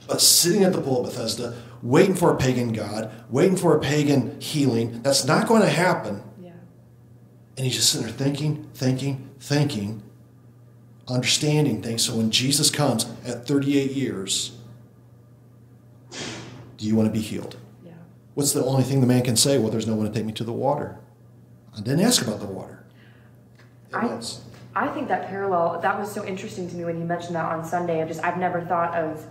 but 0.09 0.21
sitting 0.21 0.63
at 0.63 0.73
the 0.73 0.81
pool 0.81 1.05
of 1.05 1.05
Bethesda, 1.05 1.55
waiting 1.83 2.15
for 2.15 2.33
a 2.33 2.35
pagan 2.35 2.73
God, 2.73 3.11
waiting 3.29 3.55
for 3.55 3.77
a 3.77 3.79
pagan 3.79 4.41
healing. 4.41 5.03
That's 5.03 5.23
not 5.23 5.47
going 5.47 5.61
to 5.61 5.69
happen. 5.69 6.23
Yeah. 6.41 6.49
And 7.55 7.65
he's 7.67 7.75
just 7.75 7.91
sitting 7.91 8.07
there 8.07 8.15
thinking, 8.15 8.67
thinking, 8.73 9.29
thinking, 9.39 10.01
understanding 11.07 11.83
things. 11.83 12.03
So 12.03 12.15
when 12.15 12.31
Jesus 12.31 12.71
comes 12.71 13.05
at 13.23 13.45
38 13.45 13.91
years, 13.91 14.57
do 16.77 16.87
you 16.87 16.95
want 16.95 17.07
to 17.07 17.13
be 17.13 17.21
healed? 17.21 17.57
Yeah. 17.85 17.91
What's 18.33 18.53
the 18.53 18.65
only 18.65 18.83
thing 18.83 19.01
the 19.01 19.07
man 19.07 19.23
can 19.23 19.35
say? 19.37 19.59
Well, 19.59 19.69
there's 19.69 19.87
no 19.87 19.93
one 19.93 20.07
to 20.07 20.11
take 20.11 20.25
me 20.25 20.33
to 20.33 20.43
the 20.43 20.51
water. 20.51 20.97
I 21.77 21.81
didn't 21.81 22.01
ask 22.01 22.25
about 22.25 22.39
the 22.39 22.47
water. 22.47 22.83
I, 23.93 24.19
I 24.75 24.87
think 24.87 25.07
that 25.09 25.27
parallel 25.27 25.79
that 25.81 25.99
was 25.99 26.11
so 26.11 26.25
interesting 26.25 26.67
to 26.67 26.75
me 26.75 26.83
when 26.83 26.97
you 26.97 27.05
mentioned 27.05 27.35
that 27.35 27.45
on 27.45 27.63
Sunday. 27.63 28.01
I 28.01 28.07
just 28.07 28.23
I've 28.23 28.37
never 28.37 28.61
thought 28.61 28.95
of 28.95 29.25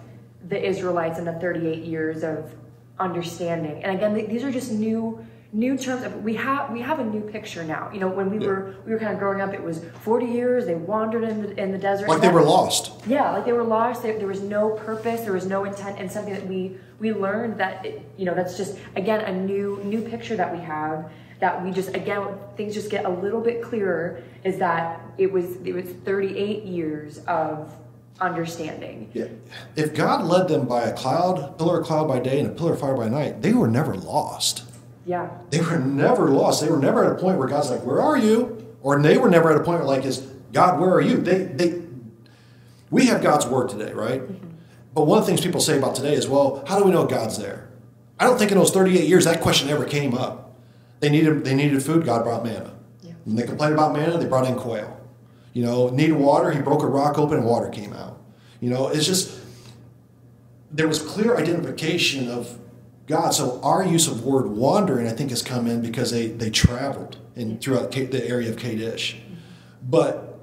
the 0.46 0.62
Israelites 0.68 1.18
and 1.18 1.26
the 1.26 1.32
38 1.34 1.82
years 1.84 2.22
of 2.22 2.54
understanding. 2.98 3.82
And 3.84 3.96
again, 3.96 4.14
th- 4.14 4.28
these 4.28 4.42
are 4.44 4.52
just 4.52 4.72
new 4.72 5.24
new 5.50 5.78
terms. 5.78 6.02
Of, 6.04 6.22
we 6.22 6.34
have 6.34 6.70
we 6.70 6.80
have 6.82 6.98
a 6.98 7.04
new 7.04 7.20
picture 7.22 7.64
now. 7.64 7.90
You 7.92 8.00
know, 8.00 8.08
when 8.08 8.30
we 8.30 8.38
Yeah. 8.38 8.48
were 8.48 8.74
we 8.84 8.92
were 8.92 8.98
kind 8.98 9.12
of 9.12 9.18
growing 9.18 9.40
up, 9.40 9.54
it 9.54 9.62
was 9.62 9.82
40 10.02 10.26
years. 10.26 10.66
They 10.66 10.74
wandered 10.74 11.24
in 11.24 11.42
the 11.42 11.60
in 11.62 11.72
the 11.72 11.78
desert. 11.78 12.08
like 12.08 12.20
they 12.20 12.28
were 12.28 12.42
lost. 12.42 12.92
yeah, 13.06 13.30
like 13.32 13.44
they 13.46 13.52
were 13.52 13.64
lost. 13.64 14.02
There, 14.02 14.18
there 14.18 14.26
was 14.26 14.42
no 14.42 14.70
purpose. 14.70 15.22
There 15.22 15.32
was 15.32 15.46
no 15.46 15.64
intent, 15.64 15.98
and 15.98 16.10
something 16.10 16.34
that 16.34 16.46
we 16.46 16.76
we 17.00 17.12
learned 17.12 17.58
that 17.58 17.84
it, 17.86 18.02
you 18.16 18.24
know 18.26 18.34
that's 18.34 18.56
just 18.56 18.78
again 18.96 19.20
a 19.22 19.32
new 19.32 19.80
new 19.84 20.02
picture 20.02 20.36
that 20.36 20.52
we 20.52 20.60
have 20.62 21.10
that 21.40 21.64
we 21.64 21.70
just 21.70 21.94
again 21.94 22.22
things 22.56 22.74
just 22.74 22.90
get 22.90 23.04
a 23.04 23.08
little 23.10 23.40
bit 23.40 23.62
clearer. 23.62 24.22
Is 24.44 24.58
that 24.58 25.00
it 25.18 25.32
was 25.32 25.56
it 25.64 25.72
was 25.72 25.86
38 26.04 26.64
years 26.64 27.18
of 27.26 27.72
understanding. 28.20 29.10
Yeah. 29.12 29.28
If 29.76 29.94
God 29.94 30.24
led 30.24 30.48
them 30.48 30.66
by 30.66 30.82
a 30.82 30.92
cloud, 30.94 31.58
pillar 31.58 31.80
of 31.80 31.86
cloud 31.86 32.08
by 32.08 32.18
day 32.18 32.40
and 32.40 32.48
a 32.48 32.52
pillar 32.52 32.74
of 32.74 32.80
fire 32.80 32.96
by 32.96 33.08
night, 33.08 33.42
they 33.42 33.52
were 33.52 33.68
never 33.68 33.94
lost. 33.94 34.64
Yeah, 35.06 35.30
They 35.48 35.60
were 35.62 35.78
never 35.78 36.28
lost. 36.28 36.60
They 36.60 36.70
were 36.70 36.78
never 36.78 37.02
at 37.02 37.12
a 37.12 37.14
point 37.14 37.38
where 37.38 37.48
God's 37.48 37.70
like, 37.70 37.82
"Where 37.82 37.98
are 37.98 38.18
you?" 38.18 38.62
Or 38.82 39.00
they 39.00 39.16
were 39.16 39.30
never 39.30 39.50
at 39.50 39.58
a 39.58 39.64
point 39.64 39.78
where 39.78 39.88
like, 39.88 40.04
"Is 40.04 40.18
God, 40.52 40.78
where 40.78 40.90
are 40.90 41.00
you?" 41.00 41.16
They 41.16 41.44
they 41.44 41.80
we 42.90 43.06
have 43.06 43.22
God's 43.22 43.46
word 43.46 43.70
today, 43.70 43.92
right? 43.94 44.20
Mm-hmm. 44.20 44.48
But 44.94 45.06
one 45.06 45.18
of 45.18 45.24
the 45.24 45.28
things 45.30 45.40
people 45.40 45.62
say 45.62 45.78
about 45.78 45.94
today 45.94 46.12
is, 46.12 46.28
"Well, 46.28 46.62
how 46.66 46.78
do 46.78 46.84
we 46.84 46.90
know 46.90 47.06
God's 47.06 47.38
there?" 47.38 47.68
I 48.20 48.24
don't 48.24 48.38
think 48.38 48.52
in 48.52 48.58
those 48.58 48.70
38 48.70 49.08
years 49.08 49.24
that 49.24 49.40
question 49.40 49.70
ever 49.70 49.86
came 49.86 50.12
up. 50.12 50.56
They 51.00 51.08
needed 51.08 51.42
they 51.42 51.54
needed 51.54 51.82
food. 51.82 52.04
God 52.04 52.24
brought 52.24 52.44
manna. 52.44 52.74
Yeah. 53.02 53.12
When 53.24 53.36
they 53.36 53.44
complained 53.44 53.72
about 53.74 53.94
manna, 53.94 54.18
they 54.18 54.26
brought 54.26 54.46
in 54.46 54.56
quail. 54.56 54.97
You 55.58 55.64
know, 55.64 55.88
needed 55.88 56.14
water, 56.14 56.52
he 56.52 56.60
broke 56.60 56.84
a 56.84 56.86
rock 56.86 57.18
open 57.18 57.38
and 57.38 57.44
water 57.44 57.68
came 57.68 57.92
out. 57.92 58.22
You 58.60 58.70
know, 58.70 58.86
it's 58.86 59.04
just, 59.04 59.36
there 60.70 60.86
was 60.86 61.02
clear 61.02 61.36
identification 61.36 62.30
of 62.30 62.56
God. 63.08 63.30
So 63.30 63.60
our 63.64 63.84
use 63.84 64.06
of 64.06 64.24
word 64.24 64.46
wandering, 64.46 65.08
I 65.08 65.10
think, 65.10 65.30
has 65.30 65.42
come 65.42 65.66
in 65.66 65.82
because 65.82 66.12
they, 66.12 66.28
they 66.28 66.48
traveled 66.48 67.18
in 67.34 67.58
throughout 67.58 67.90
the 67.90 68.24
area 68.24 68.50
of 68.50 68.56
Kadesh. 68.56 69.16
But 69.82 70.38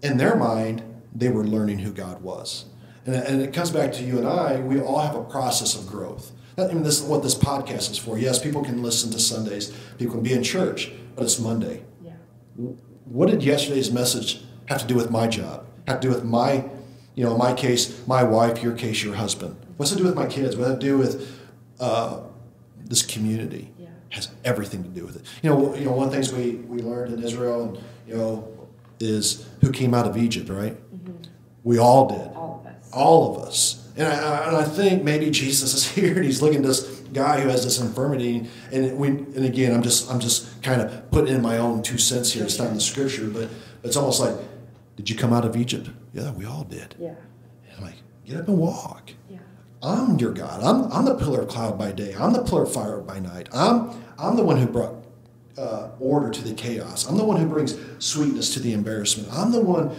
in 0.00 0.16
their 0.16 0.36
mind, 0.36 0.84
they 1.12 1.28
were 1.28 1.44
learning 1.44 1.80
who 1.80 1.90
God 1.90 2.22
was. 2.22 2.66
And, 3.04 3.16
and 3.16 3.42
it 3.42 3.52
comes 3.52 3.72
back 3.72 3.90
to 3.94 4.04
you 4.04 4.16
and 4.16 4.28
I, 4.28 4.60
we 4.60 4.80
all 4.80 5.00
have 5.00 5.16
a 5.16 5.24
process 5.24 5.74
of 5.74 5.88
growth. 5.88 6.30
I 6.56 6.68
mean, 6.68 6.84
this 6.84 7.00
is 7.00 7.04
what 7.04 7.24
this 7.24 7.34
podcast 7.34 7.90
is 7.90 7.98
for. 7.98 8.16
Yes, 8.16 8.38
people 8.40 8.62
can 8.62 8.80
listen 8.80 9.10
to 9.10 9.18
Sundays, 9.18 9.76
people 9.98 10.14
can 10.14 10.22
be 10.22 10.34
in 10.34 10.44
church, 10.44 10.92
but 11.16 11.24
it's 11.24 11.40
Monday. 11.40 11.82
Yeah. 12.00 12.12
What 13.06 13.30
did 13.30 13.42
yesterday's 13.42 13.90
message 13.90 14.42
have 14.66 14.80
to 14.82 14.86
do 14.86 14.94
with 14.94 15.10
my 15.10 15.26
job? 15.28 15.64
Have 15.86 16.00
to 16.00 16.08
do 16.08 16.14
with 16.14 16.24
my, 16.24 16.64
you 17.14 17.24
know, 17.24 17.36
my 17.36 17.52
case, 17.54 18.06
my 18.06 18.22
wife, 18.22 18.62
your 18.62 18.74
case, 18.74 19.02
your 19.02 19.14
husband? 19.14 19.56
What's 19.76 19.92
it 19.92 19.96
do 19.98 20.04
with 20.04 20.14
my 20.16 20.26
kids? 20.26 20.56
What 20.56 20.64
does 20.66 20.74
it 20.74 20.80
do 20.80 20.98
with 20.98 21.40
uh, 21.78 22.20
this 22.84 23.02
community? 23.02 23.72
Yeah. 23.78 23.86
Has 24.10 24.30
everything 24.44 24.82
to 24.82 24.88
do 24.88 25.04
with 25.04 25.16
it. 25.16 25.22
You 25.42 25.50
know, 25.50 25.74
you 25.74 25.84
know, 25.84 25.92
one 25.92 26.06
of 26.08 26.12
the 26.12 26.16
things 26.20 26.32
we, 26.32 26.56
we 26.66 26.80
learned 26.82 27.12
in 27.14 27.22
Israel, 27.22 27.62
and 27.64 27.78
you 28.08 28.16
know, 28.16 28.68
is 28.98 29.46
who 29.60 29.70
came 29.70 29.94
out 29.94 30.06
of 30.06 30.16
Egypt, 30.16 30.48
right? 30.48 30.76
We 31.62 31.78
all 31.78 32.08
did 32.08 32.28
All 32.34 32.62
of 32.64 32.66
us. 32.66 32.90
all 32.92 33.36
of 33.36 33.42
us. 33.46 33.85
And 33.96 34.06
I, 34.06 34.46
and 34.46 34.56
I 34.56 34.64
think 34.64 35.02
maybe 35.02 35.30
Jesus 35.30 35.72
is 35.74 35.90
here 35.92 36.14
and 36.14 36.24
he's 36.24 36.42
looking 36.42 36.58
at 36.58 36.64
this 36.64 36.84
guy 37.12 37.40
who 37.40 37.48
has 37.48 37.64
this 37.64 37.80
infirmity. 37.80 38.48
And 38.72 38.98
we, 38.98 39.08
and 39.08 39.44
again, 39.44 39.74
I'm 39.74 39.82
just, 39.82 40.10
I'm 40.10 40.20
just 40.20 40.62
kind 40.62 40.80
of 40.80 41.10
putting 41.10 41.34
in 41.34 41.42
my 41.42 41.58
own 41.58 41.82
two 41.82 41.98
cents 41.98 42.32
here. 42.32 42.44
It's 42.44 42.58
not 42.58 42.68
in 42.68 42.74
the 42.74 42.80
scripture, 42.80 43.28
but 43.28 43.48
it's 43.82 43.96
almost 43.96 44.20
like, 44.20 44.36
did 44.96 45.08
you 45.10 45.16
come 45.16 45.32
out 45.32 45.44
of 45.44 45.56
Egypt? 45.56 45.90
Yeah, 46.12 46.30
we 46.32 46.44
all 46.44 46.64
did. 46.64 46.94
Yeah. 46.98 47.08
And 47.08 47.78
I'm 47.78 47.84
like, 47.84 47.96
get 48.24 48.36
up 48.38 48.48
and 48.48 48.58
walk. 48.58 49.12
Yeah. 49.30 49.38
I'm 49.82 50.18
your 50.18 50.32
God. 50.32 50.62
I'm, 50.62 50.90
I'm 50.92 51.04
the 51.04 51.14
pillar 51.14 51.42
of 51.42 51.48
cloud 51.48 51.78
by 51.78 51.92
day. 51.92 52.14
I'm 52.18 52.32
the 52.32 52.42
pillar 52.42 52.62
of 52.64 52.72
fire 52.72 53.00
by 53.00 53.18
night. 53.18 53.48
I'm, 53.52 53.90
I'm 54.18 54.36
the 54.36 54.44
one 54.44 54.56
who 54.56 54.66
brought 54.66 54.94
uh, 55.58 55.90
order 56.00 56.30
to 56.30 56.42
the 56.42 56.54
chaos. 56.54 57.08
I'm 57.08 57.16
the 57.16 57.24
one 57.24 57.40
who 57.40 57.46
brings 57.46 57.76
sweetness 57.98 58.52
to 58.54 58.60
the 58.60 58.72
embarrassment. 58.72 59.28
I'm 59.32 59.52
the 59.52 59.60
one 59.60 59.96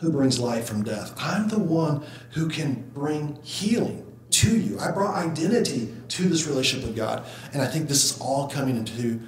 who 0.00 0.10
brings 0.10 0.38
life 0.38 0.66
from 0.66 0.82
death. 0.82 1.14
I'm 1.18 1.48
the 1.48 1.58
one 1.58 2.04
who 2.30 2.48
can 2.48 2.90
bring 2.94 3.38
healing 3.42 4.06
to 4.30 4.56
you. 4.56 4.78
I 4.78 4.90
brought 4.90 5.14
identity 5.14 5.94
to 6.08 6.28
this 6.28 6.46
relationship 6.46 6.88
with 6.88 6.96
God. 6.96 7.24
And 7.52 7.62
I 7.62 7.66
think 7.66 7.88
this 7.88 8.04
is 8.04 8.20
all 8.20 8.48
coming 8.48 8.76
into 8.76 9.20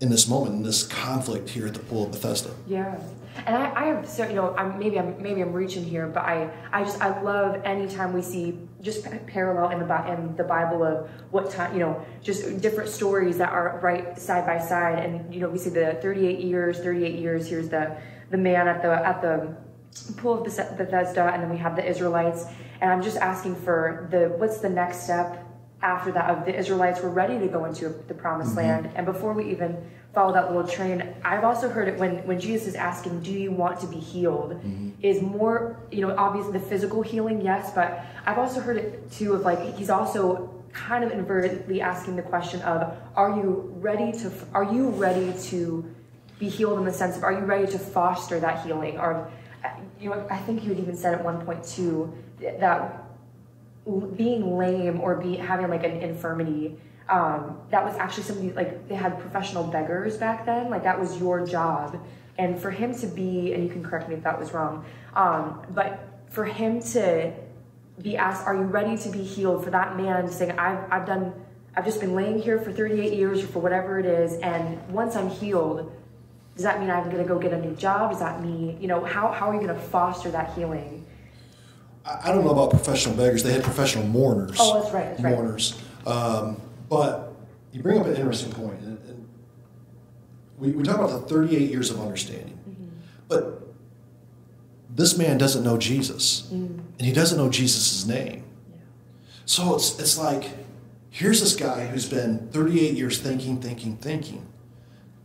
in 0.00 0.10
this 0.10 0.28
moment, 0.28 0.56
in 0.56 0.62
this 0.62 0.82
conflict 0.82 1.48
here 1.48 1.66
at 1.66 1.74
the 1.74 1.80
pool 1.80 2.04
of 2.04 2.10
Bethesda. 2.10 2.50
Yeah, 2.66 2.98
and 3.46 3.56
I, 3.56 3.72
I 3.74 3.84
have 3.86 4.06
so 4.06 4.26
you 4.26 4.34
know 4.34 4.54
I'm 4.56 4.78
maybe 4.78 4.98
I'm 4.98 5.20
maybe 5.22 5.40
I'm 5.40 5.52
reaching 5.52 5.84
here, 5.84 6.06
but 6.06 6.24
I 6.24 6.50
I 6.70 6.84
just 6.84 7.00
I 7.00 7.20
love 7.22 7.62
anytime 7.64 8.12
we 8.12 8.20
see 8.20 8.58
just 8.82 9.06
parallel 9.26 9.70
in 9.70 9.86
the 9.86 10.12
in 10.12 10.36
the 10.36 10.44
Bible 10.44 10.82
of 10.82 11.08
what 11.30 11.50
time 11.50 11.72
you 11.72 11.80
know 11.80 12.04
just 12.22 12.60
different 12.60 12.90
stories 12.90 13.38
that 13.38 13.50
are 13.50 13.80
right 13.82 14.18
side 14.18 14.44
by 14.44 14.58
side, 14.58 14.98
and 14.98 15.32
you 15.32 15.40
know 15.40 15.48
we 15.48 15.58
see 15.58 15.70
the 15.70 15.98
38 16.02 16.40
years, 16.40 16.78
38 16.78 17.14
years. 17.14 17.46
Here's 17.46 17.70
the 17.70 17.96
the 18.30 18.38
man 18.38 18.68
at 18.68 18.82
the 18.82 18.92
at 18.92 19.22
the 19.22 19.56
pool 20.16 20.34
of 20.34 20.44
Bethesda, 20.44 21.30
and 21.32 21.42
then 21.42 21.50
we 21.50 21.58
have 21.58 21.76
the 21.76 21.88
Israelites, 21.88 22.44
and 22.80 22.90
I'm 22.92 23.02
just 23.02 23.16
asking 23.16 23.56
for 23.56 24.08
the 24.10 24.28
what's 24.38 24.58
the 24.58 24.68
next 24.68 25.04
step 25.04 25.46
after 25.82 26.10
that 26.12 26.30
of 26.30 26.44
the 26.44 26.54
Israelites 26.54 27.00
were 27.00 27.10
ready 27.10 27.38
to 27.38 27.48
go 27.48 27.64
into 27.64 27.88
the 28.08 28.14
promised 28.14 28.50
mm-hmm. 28.50 28.68
land. 28.68 28.90
And 28.94 29.04
before 29.06 29.32
we 29.32 29.50
even 29.50 29.76
follow 30.14 30.32
that 30.32 30.46
little 30.52 30.66
train, 30.66 31.14
I've 31.22 31.44
also 31.44 31.68
heard 31.68 31.88
it 31.88 31.98
when, 31.98 32.26
when 32.26 32.40
Jesus 32.40 32.68
is 32.68 32.74
asking, 32.74 33.22
Do 33.22 33.32
you 33.32 33.52
want 33.52 33.80
to 33.80 33.86
be 33.86 33.98
healed? 33.98 34.52
Mm-hmm. 34.52 34.90
Is 35.02 35.20
more, 35.20 35.78
you 35.90 36.00
know, 36.00 36.14
obviously 36.16 36.52
the 36.52 36.64
physical 36.64 37.02
healing, 37.02 37.40
yes, 37.42 37.72
but 37.74 38.04
I've 38.24 38.38
also 38.38 38.60
heard 38.60 38.78
it 38.78 39.12
too 39.12 39.34
of 39.34 39.42
like, 39.42 39.76
he's 39.76 39.90
also 39.90 40.52
kind 40.72 41.04
of 41.04 41.12
invertedly 41.12 41.80
asking 41.80 42.16
the 42.16 42.22
question 42.22 42.62
of, 42.62 42.96
Are 43.14 43.30
you 43.30 43.72
ready 43.76 44.12
to, 44.12 44.32
are 44.54 44.64
you 44.64 44.88
ready 44.90 45.34
to 45.44 45.84
be 46.38 46.48
healed 46.48 46.78
in 46.78 46.84
the 46.84 46.92
sense 46.92 47.16
of, 47.16 47.22
Are 47.22 47.32
you 47.32 47.40
ready 47.40 47.70
to 47.72 47.78
foster 47.78 48.40
that 48.40 48.64
healing? 48.64 48.98
Or, 48.98 49.30
you 50.00 50.10
know, 50.10 50.26
I 50.30 50.38
think 50.38 50.62
you 50.62 50.70
had 50.70 50.78
even 50.78 50.96
said 50.96 51.14
at 51.14 51.24
one 51.24 51.44
point 51.44 51.64
too 51.64 52.12
that 52.60 53.04
being 54.16 54.58
lame 54.58 55.00
or 55.00 55.16
be 55.16 55.36
having 55.36 55.68
like 55.68 55.84
an 55.84 55.92
infirmity 56.02 56.76
um, 57.08 57.58
that 57.70 57.84
was 57.84 57.96
actually 57.96 58.24
something 58.24 58.54
like 58.54 58.88
they 58.88 58.96
had 58.96 59.18
professional 59.20 59.62
beggars 59.62 60.16
back 60.16 60.44
then 60.44 60.70
like 60.70 60.82
that 60.82 60.98
was 60.98 61.18
your 61.18 61.46
job. 61.46 62.04
And 62.38 62.60
for 62.60 62.70
him 62.70 62.94
to 62.96 63.06
be 63.06 63.54
and 63.54 63.62
you 63.62 63.70
can 63.70 63.82
correct 63.82 64.08
me 64.08 64.16
if 64.16 64.24
that 64.24 64.38
was 64.38 64.52
wrong 64.52 64.84
um, 65.14 65.62
but 65.70 66.20
for 66.30 66.44
him 66.44 66.82
to 66.82 67.32
be 68.02 68.16
asked 68.16 68.46
are 68.46 68.54
you 68.54 68.62
ready 68.62 68.96
to 68.98 69.08
be 69.08 69.22
healed? 69.22 69.64
for 69.64 69.70
that 69.70 69.96
man 69.96 70.28
saying 70.28 70.58
I've, 70.58 70.92
I've 70.92 71.06
done 71.06 71.32
i've 71.76 71.84
just 71.84 72.00
been 72.00 72.14
laying 72.14 72.38
here 72.38 72.58
for 72.58 72.72
38 72.72 73.14
years 73.14 73.42
or 73.42 73.46
for 73.46 73.60
whatever 73.60 73.98
it 73.98 74.06
is 74.06 74.34
and 74.40 74.86
once 74.90 75.16
i'm 75.16 75.30
healed 75.30 75.90
does 76.56 76.64
that 76.64 76.80
mean 76.80 76.90
i'm 76.90 77.04
going 77.04 77.18
to 77.18 77.24
go 77.24 77.38
get 77.38 77.52
a 77.52 77.60
new 77.60 77.74
job 77.76 78.10
does 78.10 78.20
that 78.20 78.42
mean 78.42 78.80
you 78.80 78.88
know 78.88 79.04
how, 79.04 79.30
how 79.30 79.48
are 79.48 79.54
you 79.54 79.60
going 79.60 79.74
to 79.74 79.80
foster 79.80 80.30
that 80.30 80.52
healing 80.54 81.06
I 82.04 82.28
I 82.28 82.32
don't 82.32 82.44
know 82.44 82.52
about 82.52 82.70
professional 82.70 83.16
beggars. 83.16 83.42
They 83.42 83.52
had 83.52 83.64
professional 83.64 84.06
mourners. 84.06 84.56
Oh, 84.60 84.80
that's 84.80 84.94
right, 84.94 85.06
that's 85.06 85.22
right. 85.22 85.34
Mourners. 85.34 85.82
Um, 86.06 86.60
but 86.88 87.34
you 87.72 87.82
bring 87.82 87.98
up 87.98 88.06
an 88.06 88.16
interesting 88.16 88.52
point. 88.52 88.80
And, 88.80 88.98
and 89.08 89.28
we, 90.56 90.70
we 90.70 90.82
talk 90.82 90.96
about 90.96 91.10
the 91.10 91.26
38 91.26 91.70
years 91.70 91.90
of 91.90 92.00
understanding. 92.00 92.58
Mm-hmm. 92.68 92.86
But 93.28 93.62
this 94.88 95.18
man 95.18 95.36
doesn't 95.36 95.62
know 95.62 95.76
Jesus. 95.76 96.48
Mm. 96.52 96.80
And 96.98 97.06
he 97.06 97.12
doesn't 97.12 97.36
know 97.36 97.50
Jesus' 97.50 98.06
name. 98.06 98.44
So 99.44 99.74
it's, 99.74 99.98
it's 99.98 100.16
like, 100.16 100.44
here's 101.10 101.40
this 101.40 101.54
guy 101.54 101.86
who's 101.86 102.08
been 102.08 102.48
38 102.48 102.94
years 102.94 103.18
thinking, 103.18 103.60
thinking, 103.60 103.96
thinking. 103.96 104.46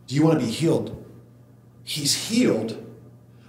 Do 0.08 0.16
you 0.16 0.24
want 0.24 0.40
to 0.40 0.46
be 0.46 0.52
healed? 0.52 1.01
He's 1.84 2.30
healed. 2.30 2.78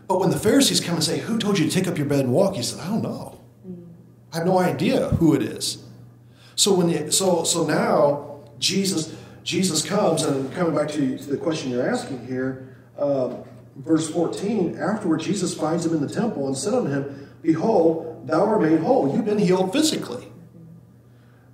But 0.09 0.21
when 0.21 0.31
the 0.31 0.39
Pharisees 0.39 0.81
come 0.81 0.97
and 0.97 1.05
say, 1.05 1.21
Who 1.21 1.39
told 1.39 1.59
you 1.59 1.69
to 1.69 1.71
take 1.71 1.87
up 1.87 1.97
your 1.97 2.07
bed 2.07 2.21
and 2.21 2.33
walk? 2.33 2.55
He 2.55 2.63
said, 2.63 2.81
I 2.81 2.89
don't 2.89 3.03
know. 3.03 3.41
I 4.33 4.39
have 4.39 4.47
no 4.47 4.59
idea 4.59 5.09
who 5.11 5.35
it 5.35 5.43
is. 5.43 5.85
So 6.55 6.75
when 6.75 6.89
you, 6.89 7.11
so 7.11 7.45
so 7.45 7.67
now 7.67 8.41
Jesus 8.59 9.15
Jesus 9.43 9.85
comes 9.85 10.23
and 10.23 10.53
coming 10.53 10.75
back 10.75 10.89
to, 10.89 11.19
to 11.19 11.25
the 11.25 11.37
question 11.37 11.71
you're 11.71 11.89
asking 11.89 12.27
here, 12.27 12.77
um, 12.99 13.43
verse 13.77 14.09
14. 14.11 14.79
Afterward, 14.79 15.21
Jesus 15.21 15.55
finds 15.55 15.85
him 15.85 15.95
in 15.95 16.01
the 16.01 16.13
temple 16.13 16.47
and 16.47 16.57
said 16.57 16.75
unto 16.75 16.91
him, 16.91 17.29
Behold, 17.43 18.27
thou 18.27 18.47
art 18.47 18.63
made 18.63 18.81
whole. 18.81 19.13
You've 19.15 19.25
been 19.25 19.39
healed 19.39 19.73
physically. 19.73 20.29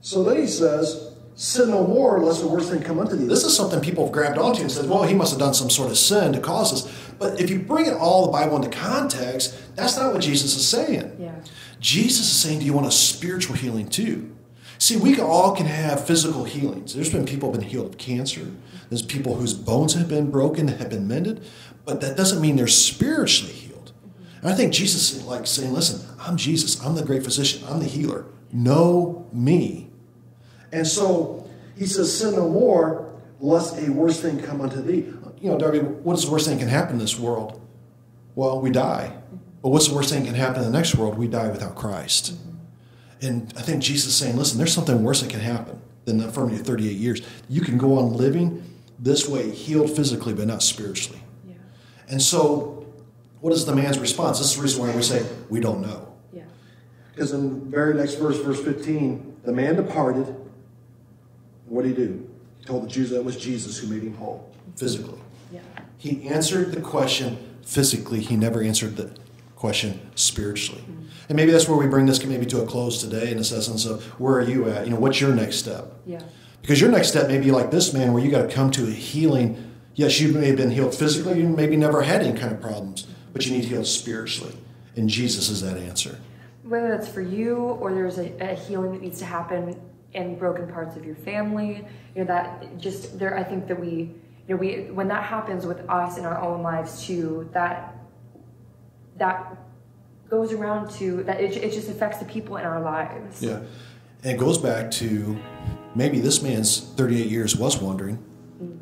So 0.01 0.23
then 0.23 0.37
he 0.37 0.47
says, 0.47 1.08
Sin 1.41 1.71
no 1.71 1.87
more, 1.87 2.19
lest 2.19 2.41
the 2.41 2.49
worst 2.49 2.69
thing 2.69 2.83
come 2.83 2.99
unto 2.99 3.15
thee. 3.15 3.25
This 3.25 3.45
is 3.45 3.57
something 3.57 3.81
people 3.81 4.05
have 4.05 4.13
grabbed 4.13 4.39
onto 4.39 4.61
and 4.61 4.73
said, 4.73 4.91
well, 4.91 5.05
he 5.05 5.15
must 5.15 5.31
have 5.31 5.39
done 5.39 5.55
some 5.55 5.71
sort 5.71 5.89
of 5.89 5.97
sin 5.97 6.33
to 6.33 6.41
cause 6.41 6.73
this. 6.73 7.13
But 7.17 7.41
if 7.41 7.49
you 7.49 7.61
bring 7.61 7.87
it 7.87 7.95
all 7.95 8.27
the 8.27 8.33
Bible 8.33 8.57
into 8.57 8.77
context, 8.77 9.57
that's 9.77 9.97
not 9.97 10.13
what 10.13 10.21
Jesus 10.21 10.57
is 10.57 10.67
saying. 10.67 11.17
Yeah. 11.17 11.37
Jesus 11.79 12.27
is 12.27 12.41
saying, 12.41 12.59
do 12.59 12.65
you 12.65 12.73
want 12.73 12.89
a 12.89 12.91
spiritual 12.91 13.55
healing 13.55 13.89
too? 13.89 14.35
See, 14.79 14.97
we 14.97 15.21
all 15.21 15.55
can 15.55 15.67
have 15.67 16.05
physical 16.05 16.43
healings. 16.43 16.93
There's 16.93 17.13
been 17.13 17.25
people 17.25 17.53
who've 17.53 17.61
been 17.61 17.69
healed 17.69 17.87
of 17.87 17.99
cancer. 17.99 18.51
There's 18.89 19.03
people 19.03 19.37
whose 19.37 19.55
bones 19.55 19.95
have 19.95 20.09
been 20.09 20.33
broken, 20.33 20.67
have 20.67 20.91
been 20.91 21.07
mended, 21.07 21.47
but 21.85 22.01
that 22.01 22.17
doesn't 22.17 22.41
mean 22.41 22.57
they're 22.57 22.67
spiritually 22.67 23.53
healed. 23.53 23.93
And 24.43 24.51
I 24.51 24.57
think 24.57 24.73
Jesus 24.73 25.13
is 25.13 25.25
like 25.25 25.47
saying, 25.47 25.73
listen, 25.73 26.05
I'm 26.19 26.37
Jesus. 26.37 26.85
I'm 26.85 26.97
the 26.97 27.05
great 27.05 27.23
physician. 27.23 27.63
I'm 27.69 27.79
the 27.79 27.87
healer. 27.87 28.25
Know 28.53 29.29
me. 29.33 29.88
And 30.73 30.87
so 30.87 31.49
he 31.77 31.87
says, 31.87 32.17
sin 32.17 32.35
no 32.35 32.49
more, 32.49 33.11
lest 33.41 33.79
a 33.79 33.91
worse 33.91 34.21
thing 34.21 34.41
come 34.41 34.61
unto 34.61 34.83
thee. 34.83 35.13
You 35.41 35.51
know, 35.51 35.59
Darby, 35.59 35.79
what 35.79 36.19
is 36.19 36.25
the 36.25 36.33
worst 36.33 36.47
thing 36.47 36.57
that 36.57 36.63
can 36.65 36.69
happen 36.69 36.95
in 36.95 36.99
this 36.99 37.19
world? 37.19 37.61
Well, 38.35 38.61
we 38.61 38.71
die. 38.71 39.13
But 39.63 39.71
what's 39.71 39.89
the 39.89 39.95
worst 39.95 40.11
thing 40.11 40.23
that 40.23 40.27
can 40.27 40.35
happen 40.35 40.63
in 40.63 40.71
the 40.71 40.77
next 40.77 40.95
world? 40.95 41.19
We 41.19 41.29
die 41.29 41.49
without 41.49 41.75
Christ. 41.75 42.35
And 43.21 43.53
I 43.57 43.63
think 43.63 43.83
Jesus 43.83 44.09
is 44.09 44.17
saying, 44.17 44.37
listen, 44.37 44.59
there's 44.59 44.73
something 44.73 45.03
worse 45.03 45.23
that 45.23 45.31
can 45.31 45.41
happen 45.41 45.81
than 46.05 46.19
the 46.19 46.25
infirmity 46.25 46.61
of 46.61 46.67
38 46.67 46.97
years. 46.97 47.23
You 47.49 47.61
can 47.61 47.79
go 47.79 47.99
on 47.99 48.17
living 48.17 48.65
this 48.99 49.29
way, 49.29 49.51
healed 49.51 49.91
physically, 49.95 50.35
but 50.35 50.47
not 50.47 50.63
spiritually. 50.63 51.21
Yeah. 51.47 51.55
And 52.09 52.23
so, 52.23 52.87
what 53.41 53.53
is 53.53 53.67
the 53.67 53.75
man's 53.75 53.99
response? 53.99 54.39
This 54.39 54.51
is 54.51 54.57
the 54.57 54.63
reason 54.63 54.87
why 54.87 54.95
we 54.95 55.03
say, 55.03 55.25
we 55.49 55.61
don't 55.61 55.81
know. 55.81 56.13
Yeah. 56.33 56.43
Because 57.13 57.33
in 57.33 57.49
the 57.49 57.67
very 57.71 57.95
next 57.95 58.15
verse, 58.15 58.39
verse 58.39 58.63
15, 58.63 59.41
the 59.45 59.53
man 59.53 59.77
departed. 59.77 60.35
What 61.69 61.85
did 61.85 61.97
he 61.97 62.05
do? 62.05 62.31
He 62.61 62.65
told 62.65 62.85
the 62.85 62.89
Jews 62.89 63.11
that 63.11 63.17
it 63.17 63.25
was 63.25 63.37
Jesus 63.37 63.79
who 63.79 63.89
made 63.89 64.03
him 64.03 64.15
whole, 64.15 64.53
physically. 64.77 65.19
Yeah. 65.53 65.61
He 65.99 66.29
answered 66.29 66.73
the 66.73 66.81
question 66.81 67.39
physically, 67.63 68.21
he 68.21 68.37
never 68.37 68.63
answered 68.63 68.97
the 68.97 69.11
question 69.57 70.01
spiritually. 70.15 70.81
Mm-hmm. 70.83 71.07
And 71.29 71.37
maybe 71.37 71.53
that's 71.53 71.69
where 71.69 71.77
we 71.77 71.87
bring 71.87 72.07
this 72.07 72.25
maybe 72.25 72.47
to 72.47 72.63
a 72.63 72.67
close 72.67 73.03
today 73.03 73.31
in 73.31 73.37
this 73.37 73.53
essence 73.53 73.85
of 73.85 74.05
where 74.21 74.37
are 74.37 74.43
you 74.43 74.69
at? 74.71 74.87
You 74.87 74.93
know, 74.93 75.01
what's 75.01 75.21
your 75.21 75.35
next 75.35 75.57
step? 75.57 75.93
Yeah. 76.07 76.23
Because 76.63 76.81
your 76.81 76.91
next 76.91 77.09
step 77.09 77.29
may 77.29 77.39
be 77.39 77.51
like 77.51 77.71
this 77.71 77.93
man, 77.93 78.13
where 78.13 78.23
you 78.23 78.31
got 78.31 78.49
to 78.49 78.55
come 78.55 78.71
to 78.73 78.87
a 78.87 78.91
healing. 78.91 79.75
Yes, 79.95 80.21
you 80.21 80.33
may 80.33 80.47
have 80.47 80.57
been 80.57 80.71
healed 80.71 80.95
physically, 80.95 81.41
you 81.41 81.49
maybe 81.49 81.77
never 81.77 82.03
had 82.03 82.23
any 82.23 82.39
kind 82.39 82.53
of 82.53 82.61
problems, 82.61 83.07
but 83.33 83.47
you 83.47 83.53
need 83.53 83.65
healed 83.65 83.87
spiritually. 83.87 84.57
And 84.97 85.09
Jesus 85.09 85.49
is 85.49 85.61
that 85.63 85.77
answer. 85.77 86.19
Whether 86.63 86.89
that's 86.89 87.09
for 87.09 87.23
you 87.23 87.57
or 87.57 87.93
there's 87.93 88.19
a, 88.19 88.33
a 88.41 88.55
healing 88.55 88.93
that 88.93 89.01
needs 89.01 89.19
to 89.21 89.25
happen 89.25 89.81
in 90.15 90.39
broken 90.39 90.69
parts 90.69 90.97
of 90.97 91.05
your 91.05 91.15
family, 91.17 91.85
you 92.15 92.23
know, 92.23 92.27
that 92.27 92.79
just 92.79 93.19
there, 93.19 93.37
I 93.37 93.45
think 93.45 93.67
that 93.69 93.79
we, 93.79 94.15
you 94.47 94.55
know, 94.55 94.57
we, 94.57 94.91
when 94.91 95.09
that 95.09 95.25
happens 95.25 95.67
with 95.67 95.81
us 95.89 96.17
in 96.17 96.25
our 96.25 96.41
own 96.41 96.63
lives 96.63 97.07
too, 97.07 97.49
that, 97.53 97.95
that 99.17 99.57
goes 100.31 100.53
around 100.53 100.91
to, 100.93 101.23
that 101.25 101.41
it, 101.41 101.57
it 101.57 101.73
just 101.73 101.89
affects 101.89 102.19
the 102.19 102.25
people 102.25 102.57
in 102.57 102.65
our 102.65 102.81
lives. 102.81 103.43
Yeah. 103.43 103.61
And 104.23 104.33
it 104.33 104.39
goes 104.39 104.59
back 104.59 104.91
to 104.93 105.39
maybe 105.95 106.21
this 106.21 106.43
man's 106.43 106.81
38 106.81 107.27
years 107.27 107.57
was 107.57 107.81
wandering. 107.81 108.19
Mm. 108.63 108.79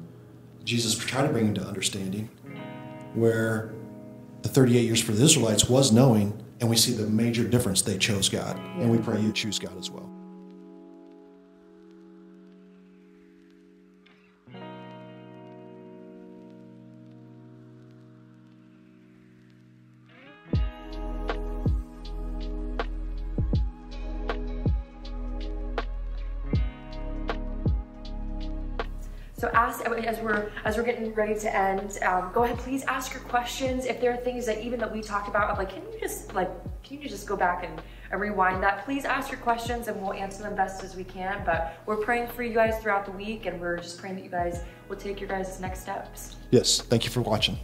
Jesus 0.65 0.97
tried 0.97 1.27
to 1.27 1.33
bring 1.33 1.49
him 1.49 1.55
to 1.55 1.63
understanding 1.63 2.31
where 3.15 3.73
the 4.43 4.49
38 4.49 4.83
years 4.83 5.01
for 5.01 5.13
the 5.13 5.25
Israelites 5.25 5.69
was 5.69 5.93
knowing, 5.93 6.41
and 6.61 6.71
we 6.71 6.77
see 6.77 6.93
the 6.93 7.07
major 7.07 7.47
difference 7.47 7.83
they 7.83 7.99
chose 7.99 8.29
God. 8.29 8.57
Yeah. 8.57 8.83
And 8.83 8.91
we 8.91 8.99
pray 8.99 9.21
you 9.21 9.33
choose 9.33 9.59
God 9.59 9.77
as 9.79 9.91
well. 9.91 10.09
As 30.07 30.19
we're 30.21 30.51
as 30.65 30.77
we're 30.77 30.83
getting 30.83 31.13
ready 31.15 31.39
to 31.41 31.55
end. 31.55 31.99
Um, 32.03 32.31
go 32.33 32.45
ahead, 32.45 32.59
please 32.59 32.83
ask 32.85 33.13
your 33.13 33.23
questions. 33.23 33.85
If 33.85 34.01
there 34.01 34.13
are 34.13 34.17
things 34.17 34.47
that 34.47 34.63
even 34.63 34.81
that 34.81 34.93
we 34.93 35.03
talked 35.03 35.29
about, 35.29 35.51
of 35.51 35.59
like, 35.59 35.71
can 35.71 35.83
you 35.93 36.01
just 36.01 36.35
like, 36.35 36.51
can 36.83 37.01
you 37.01 37.09
just 37.09 37.27
go 37.27 37.37
back 37.37 37.65
and, 37.65 37.81
and 38.11 38.21
rewind 38.21 38.63
that? 38.63 38.85
Please 38.85 39.05
ask 39.05 39.31
your 39.31 39.41
questions, 39.41 39.89
and 39.89 40.01
we'll 40.01 40.15
answer 40.15 40.43
them 40.43 40.55
best 40.55 40.83
as 40.85 40.97
we 40.97 41.05
can. 41.05 41.43
But 41.45 41.79
we're 41.87 41.97
praying 41.97 42.29
for 42.29 42.43
you 42.43 42.55
guys 42.55 42.81
throughout 42.83 43.05
the 43.05 43.13
week, 43.13 43.47
and 43.47 43.61
we're 43.61 43.79
just 43.79 43.99
praying 43.99 44.17
that 44.17 44.25
you 44.25 44.31
guys 44.31 44.63
will 44.89 44.97
take 44.97 45.21
your 45.21 45.29
guys' 45.29 45.61
next 45.61 45.81
steps. 45.81 46.37
Yes, 46.51 46.81
thank 46.81 47.05
you 47.05 47.11
for 47.11 47.21
watching. 47.21 47.59